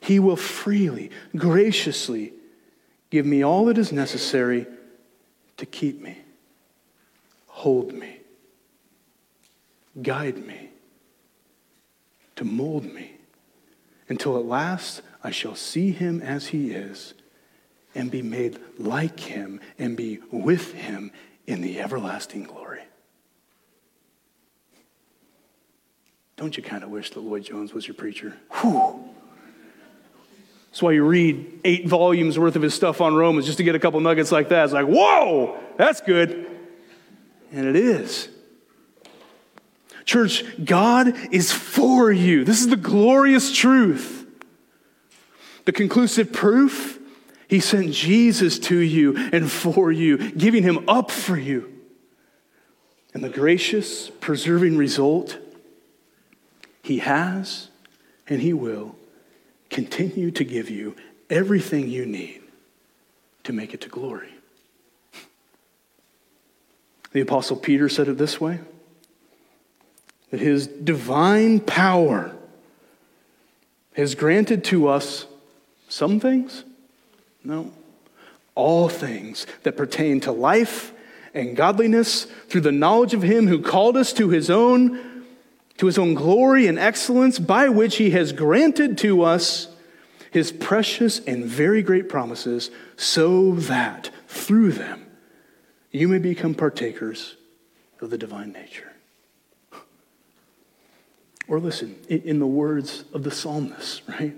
He 0.00 0.18
will 0.18 0.36
freely, 0.36 1.10
graciously 1.36 2.32
give 3.10 3.24
me 3.24 3.44
all 3.44 3.66
that 3.66 3.78
is 3.78 3.92
necessary 3.92 4.66
to 5.56 5.66
keep 5.66 6.02
me, 6.02 6.18
hold 7.46 7.94
me, 7.94 8.18
guide 10.02 10.44
me, 10.44 10.70
to 12.34 12.44
mold 12.44 12.84
me, 12.84 13.13
until 14.08 14.36
at 14.36 14.44
last 14.44 15.02
I 15.22 15.30
shall 15.30 15.54
see 15.54 15.92
him 15.92 16.20
as 16.20 16.48
he 16.48 16.72
is 16.72 17.14
and 17.94 18.10
be 18.10 18.22
made 18.22 18.58
like 18.78 19.20
him 19.20 19.60
and 19.78 19.96
be 19.96 20.18
with 20.30 20.72
him 20.72 21.12
in 21.46 21.60
the 21.60 21.80
everlasting 21.80 22.44
glory. 22.44 22.82
Don't 26.36 26.56
you 26.56 26.62
kind 26.62 26.82
of 26.82 26.90
wish 26.90 27.10
that 27.10 27.20
Lloyd-Jones 27.20 27.72
was 27.72 27.86
your 27.86 27.94
preacher? 27.94 28.36
Whew. 28.60 29.04
That's 30.70 30.82
why 30.82 30.90
you 30.90 31.04
read 31.04 31.60
eight 31.64 31.86
volumes 31.86 32.36
worth 32.36 32.56
of 32.56 32.62
his 32.62 32.74
stuff 32.74 33.00
on 33.00 33.14
Romans 33.14 33.46
just 33.46 33.58
to 33.58 33.64
get 33.64 33.76
a 33.76 33.78
couple 33.78 34.00
nuggets 34.00 34.32
like 34.32 34.48
that. 34.48 34.64
It's 34.64 34.72
like, 34.72 34.86
whoa, 34.86 35.56
that's 35.76 36.00
good. 36.00 36.50
And 37.52 37.66
it 37.66 37.76
is. 37.76 38.28
Church, 40.04 40.44
God 40.62 41.14
is 41.32 41.52
for 41.52 42.12
you. 42.12 42.44
This 42.44 42.60
is 42.60 42.68
the 42.68 42.76
glorious 42.76 43.54
truth. 43.54 44.26
The 45.64 45.72
conclusive 45.72 46.32
proof, 46.32 46.98
he 47.48 47.60
sent 47.60 47.92
Jesus 47.92 48.58
to 48.60 48.78
you 48.78 49.16
and 49.16 49.50
for 49.50 49.90
you, 49.90 50.30
giving 50.32 50.62
him 50.62 50.88
up 50.88 51.10
for 51.10 51.38
you. 51.38 51.72
And 53.14 53.22
the 53.22 53.30
gracious, 53.30 54.10
preserving 54.10 54.76
result, 54.76 55.38
he 56.82 56.98
has 56.98 57.68
and 58.28 58.42
he 58.42 58.52
will 58.52 58.96
continue 59.70 60.30
to 60.32 60.44
give 60.44 60.68
you 60.68 60.96
everything 61.30 61.88
you 61.88 62.04
need 62.04 62.42
to 63.44 63.52
make 63.52 63.72
it 63.72 63.80
to 63.82 63.88
glory. 63.88 64.30
The 67.12 67.20
Apostle 67.20 67.56
Peter 67.56 67.88
said 67.88 68.08
it 68.08 68.18
this 68.18 68.40
way 68.40 68.60
that 70.34 70.40
his 70.40 70.66
divine 70.66 71.60
power 71.60 72.34
has 73.92 74.16
granted 74.16 74.64
to 74.64 74.88
us 74.88 75.26
some 75.88 76.18
things? 76.18 76.64
No. 77.44 77.70
All 78.56 78.88
things 78.88 79.46
that 79.62 79.76
pertain 79.76 80.18
to 80.22 80.32
life 80.32 80.92
and 81.34 81.56
godliness 81.56 82.24
through 82.48 82.62
the 82.62 82.72
knowledge 82.72 83.14
of 83.14 83.22
him 83.22 83.46
who 83.46 83.62
called 83.62 83.96
us 83.96 84.12
to 84.14 84.30
his 84.30 84.50
own 84.50 85.24
to 85.76 85.86
his 85.86 85.98
own 85.98 86.14
glory 86.14 86.66
and 86.66 86.80
excellence 86.80 87.38
by 87.38 87.68
which 87.68 87.98
he 87.98 88.10
has 88.10 88.32
granted 88.32 88.98
to 88.98 89.22
us 89.22 89.68
his 90.32 90.50
precious 90.50 91.20
and 91.20 91.44
very 91.44 91.80
great 91.80 92.08
promises 92.08 92.72
so 92.96 93.52
that 93.52 94.10
through 94.26 94.72
them 94.72 95.06
you 95.92 96.08
may 96.08 96.18
become 96.18 96.56
partakers 96.56 97.36
of 98.00 98.10
the 98.10 98.18
divine 98.18 98.50
nature. 98.50 98.93
Or 101.46 101.60
listen, 101.60 101.96
in 102.08 102.38
the 102.38 102.46
words 102.46 103.04
of 103.12 103.22
the 103.22 103.30
psalmist, 103.30 104.02
right? 104.08 104.34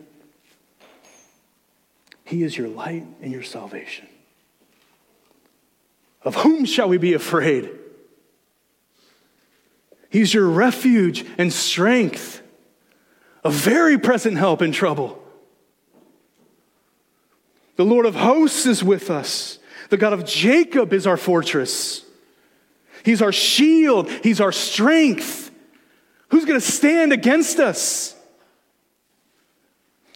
He 2.24 2.42
is 2.42 2.56
your 2.56 2.68
light 2.68 3.06
and 3.22 3.32
your 3.32 3.44
salvation. 3.44 4.08
Of 6.22 6.34
whom 6.36 6.64
shall 6.64 6.88
we 6.88 6.98
be 6.98 7.14
afraid? 7.14 7.70
He's 10.10 10.34
your 10.34 10.48
refuge 10.48 11.24
and 11.38 11.52
strength, 11.52 12.42
a 13.44 13.50
very 13.50 13.98
present 13.98 14.36
help 14.36 14.60
in 14.60 14.72
trouble. 14.72 15.22
The 17.76 17.84
Lord 17.84 18.06
of 18.06 18.16
hosts 18.16 18.66
is 18.66 18.82
with 18.82 19.10
us. 19.10 19.58
The 19.90 19.96
God 19.96 20.12
of 20.12 20.24
Jacob 20.24 20.92
is 20.92 21.06
our 21.06 21.16
fortress. 21.16 22.04
He's 23.04 23.22
our 23.22 23.32
shield. 23.32 24.10
He's 24.10 24.40
our 24.40 24.50
strength. 24.50 25.45
Who's 26.28 26.44
going 26.44 26.60
to 26.60 26.66
stand 26.66 27.12
against 27.12 27.58
us? 27.58 28.14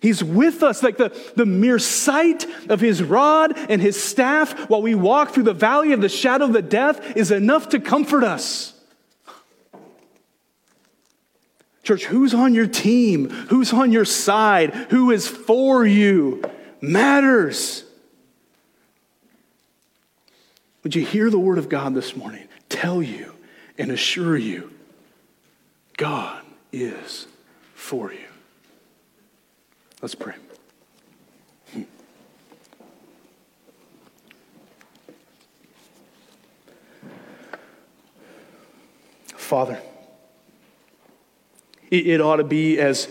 He's 0.00 0.24
with 0.24 0.62
us, 0.62 0.82
like 0.82 0.96
the, 0.96 1.14
the 1.36 1.44
mere 1.44 1.78
sight 1.78 2.46
of 2.70 2.80
his 2.80 3.02
rod 3.02 3.52
and 3.70 3.82
his 3.82 4.02
staff 4.02 4.70
while 4.70 4.80
we 4.80 4.94
walk 4.94 5.32
through 5.32 5.42
the 5.42 5.52
valley 5.52 5.92
of 5.92 6.00
the 6.00 6.08
shadow 6.08 6.46
of 6.46 6.54
the 6.54 6.62
death 6.62 7.16
is 7.16 7.30
enough 7.30 7.68
to 7.70 7.80
comfort 7.80 8.24
us. 8.24 8.72
Church, 11.82 12.06
who's 12.06 12.32
on 12.32 12.54
your 12.54 12.66
team? 12.66 13.28
Who's 13.28 13.72
on 13.72 13.92
your 13.92 14.04
side? 14.06 14.74
Who 14.90 15.10
is 15.10 15.28
for 15.28 15.84
you? 15.84 16.42
Matters. 16.80 17.84
Would 20.82 20.94
you 20.94 21.04
hear 21.04 21.28
the 21.28 21.38
word 21.38 21.58
of 21.58 21.68
God 21.68 21.94
this 21.94 22.16
morning? 22.16 22.48
Tell 22.70 23.02
you 23.02 23.34
and 23.76 23.90
assure 23.90 24.36
you 24.36 24.70
God 26.00 26.42
is 26.72 27.26
for 27.74 28.10
you. 28.10 28.24
Let's 30.00 30.14
pray. 30.14 30.32
Father, 39.34 39.78
it 41.90 42.22
ought 42.22 42.36
to 42.36 42.44
be 42.44 42.78
as 42.78 43.06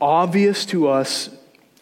obvious 0.00 0.64
to 0.64 0.88
us 0.88 1.28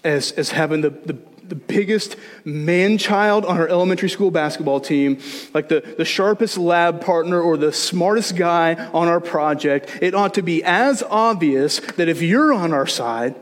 as, 0.03 0.33
as 0.33 0.51
having 0.51 0.81
the, 0.81 0.91
the 0.91 1.18
the 1.49 1.55
biggest 1.55 2.16
man 2.44 2.99
child 2.99 3.44
on 3.44 3.59
our 3.59 3.68
elementary 3.68 4.09
school 4.09 4.30
basketball 4.30 4.80
team, 4.80 5.18
like 5.55 5.68
the, 5.68 5.80
the 5.97 6.05
sharpest 6.05 6.59
lab 6.59 7.01
partner 7.01 7.40
or 7.40 7.57
the 7.57 7.72
smartest 7.72 8.36
guy 8.36 8.74
on 8.74 9.09
our 9.09 9.20
project, 9.20 9.99
it 10.03 10.14
ought 10.14 10.34
to 10.34 10.42
be 10.42 10.62
as 10.64 11.03
obvious 11.03 11.80
that 11.80 12.09
if 12.09 12.22
you're 12.22 12.53
on 12.53 12.72
our 12.72 12.86
side, 12.86 13.34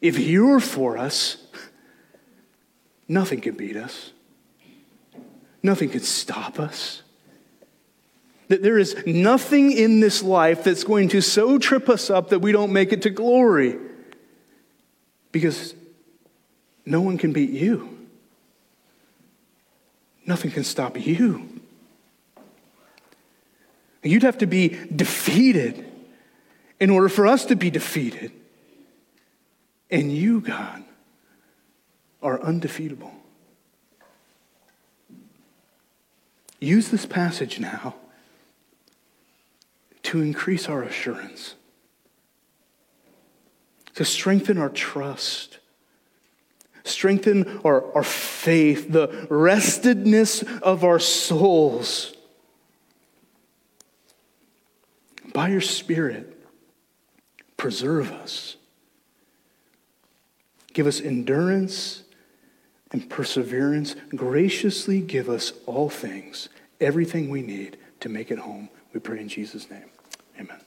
if 0.00 0.18
you're 0.18 0.60
for 0.60 0.98
us, 0.98 1.38
nothing 3.08 3.40
can 3.40 3.54
beat 3.54 3.76
us. 3.76 4.12
Nothing 5.62 5.88
can 5.88 6.00
stop 6.00 6.60
us. 6.60 7.02
That 8.48 8.62
there 8.62 8.78
is 8.78 8.94
nothing 9.06 9.72
in 9.72 10.00
this 10.00 10.22
life 10.22 10.64
that's 10.64 10.84
going 10.84 11.08
to 11.08 11.22
so 11.22 11.58
trip 11.58 11.88
us 11.88 12.10
up 12.10 12.28
that 12.28 12.40
we 12.40 12.52
don't 12.52 12.72
make 12.72 12.92
it 12.92 13.02
to 13.02 13.10
glory. 13.10 13.78
Because 15.32 15.74
no 16.86 17.00
one 17.00 17.18
can 17.18 17.32
beat 17.32 17.50
you. 17.50 18.06
Nothing 20.26 20.50
can 20.50 20.64
stop 20.64 20.98
you. 20.98 21.48
You'd 24.02 24.22
have 24.22 24.38
to 24.38 24.46
be 24.46 24.68
defeated 24.94 25.90
in 26.78 26.90
order 26.90 27.08
for 27.08 27.26
us 27.26 27.46
to 27.46 27.56
be 27.56 27.70
defeated. 27.70 28.32
And 29.90 30.12
you, 30.12 30.40
God, 30.40 30.84
are 32.22 32.40
undefeatable. 32.40 33.12
Use 36.60 36.88
this 36.88 37.06
passage 37.06 37.60
now 37.60 37.94
to 40.02 40.20
increase 40.20 40.68
our 40.68 40.82
assurance, 40.82 41.54
to 43.94 44.04
strengthen 44.04 44.58
our 44.58 44.68
trust 44.70 45.58
strengthen 46.84 47.60
our, 47.64 47.92
our 47.94 48.04
faith, 48.04 48.92
the 48.92 49.08
restedness 49.28 50.42
of 50.60 50.84
our 50.84 50.98
souls. 50.98 52.14
By 55.32 55.48
your 55.48 55.60
Spirit, 55.60 56.40
preserve 57.56 58.12
us. 58.12 58.56
Give 60.72 60.86
us 60.86 61.00
endurance 61.00 62.04
and 62.92 63.08
perseverance. 63.10 63.96
Graciously 64.14 65.00
give 65.00 65.28
us 65.28 65.52
all 65.66 65.88
things, 65.88 66.48
everything 66.80 67.30
we 67.30 67.42
need 67.42 67.78
to 68.00 68.08
make 68.08 68.30
it 68.30 68.38
home. 68.38 68.68
We 68.92 69.00
pray 69.00 69.20
in 69.20 69.28
Jesus' 69.28 69.68
name. 69.70 69.86
Amen. 70.38 70.60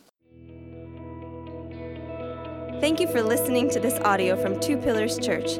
Thank 2.82 2.99
you 2.99 3.07
for 3.07 3.22
listening 3.22 3.70
to 3.72 3.80
this 3.80 3.99
audio 4.01 4.36
from 4.36 4.59
Two 4.59 4.78
Pillars 4.78 5.18
Church. 5.18 5.57